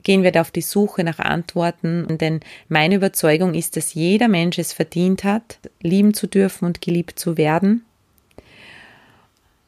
Gehen 0.03 0.23
wir 0.23 0.31
da 0.31 0.41
auf 0.41 0.51
die 0.51 0.61
Suche 0.61 1.03
nach 1.03 1.19
Antworten, 1.19 2.17
denn 2.17 2.39
meine 2.69 2.95
Überzeugung 2.95 3.53
ist, 3.53 3.77
dass 3.77 3.93
jeder 3.93 4.27
Mensch 4.27 4.57
es 4.57 4.73
verdient 4.73 5.23
hat, 5.23 5.59
lieben 5.81 6.13
zu 6.13 6.27
dürfen 6.27 6.65
und 6.65 6.81
geliebt 6.81 7.19
zu 7.19 7.37
werden. 7.37 7.85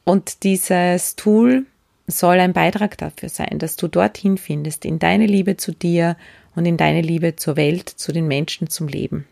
Und 0.04 0.42
dieses 0.42 1.16
Tool 1.16 1.66
soll 2.06 2.38
ein 2.40 2.52
Beitrag 2.52 2.98
dafür 2.98 3.28
sein, 3.28 3.58
dass 3.58 3.76
du 3.76 3.88
dorthin 3.88 4.36
findest, 4.36 4.84
in 4.84 4.98
deine 4.98 5.26
Liebe 5.26 5.56
zu 5.56 5.72
dir 5.72 6.16
und 6.54 6.66
in 6.66 6.76
deine 6.76 7.00
Liebe 7.00 7.36
zur 7.36 7.56
Welt, 7.56 7.88
zu 7.88 8.12
den 8.12 8.28
Menschen, 8.28 8.68
zum 8.68 8.88
Leben. 8.88 9.26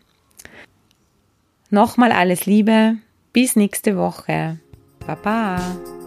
Nochmal 1.69 2.11
alles 2.11 2.45
Liebe, 2.45 2.95
bis 3.31 3.55
nächste 3.55 3.97
Woche. 3.97 4.59
Baba. 5.05 6.02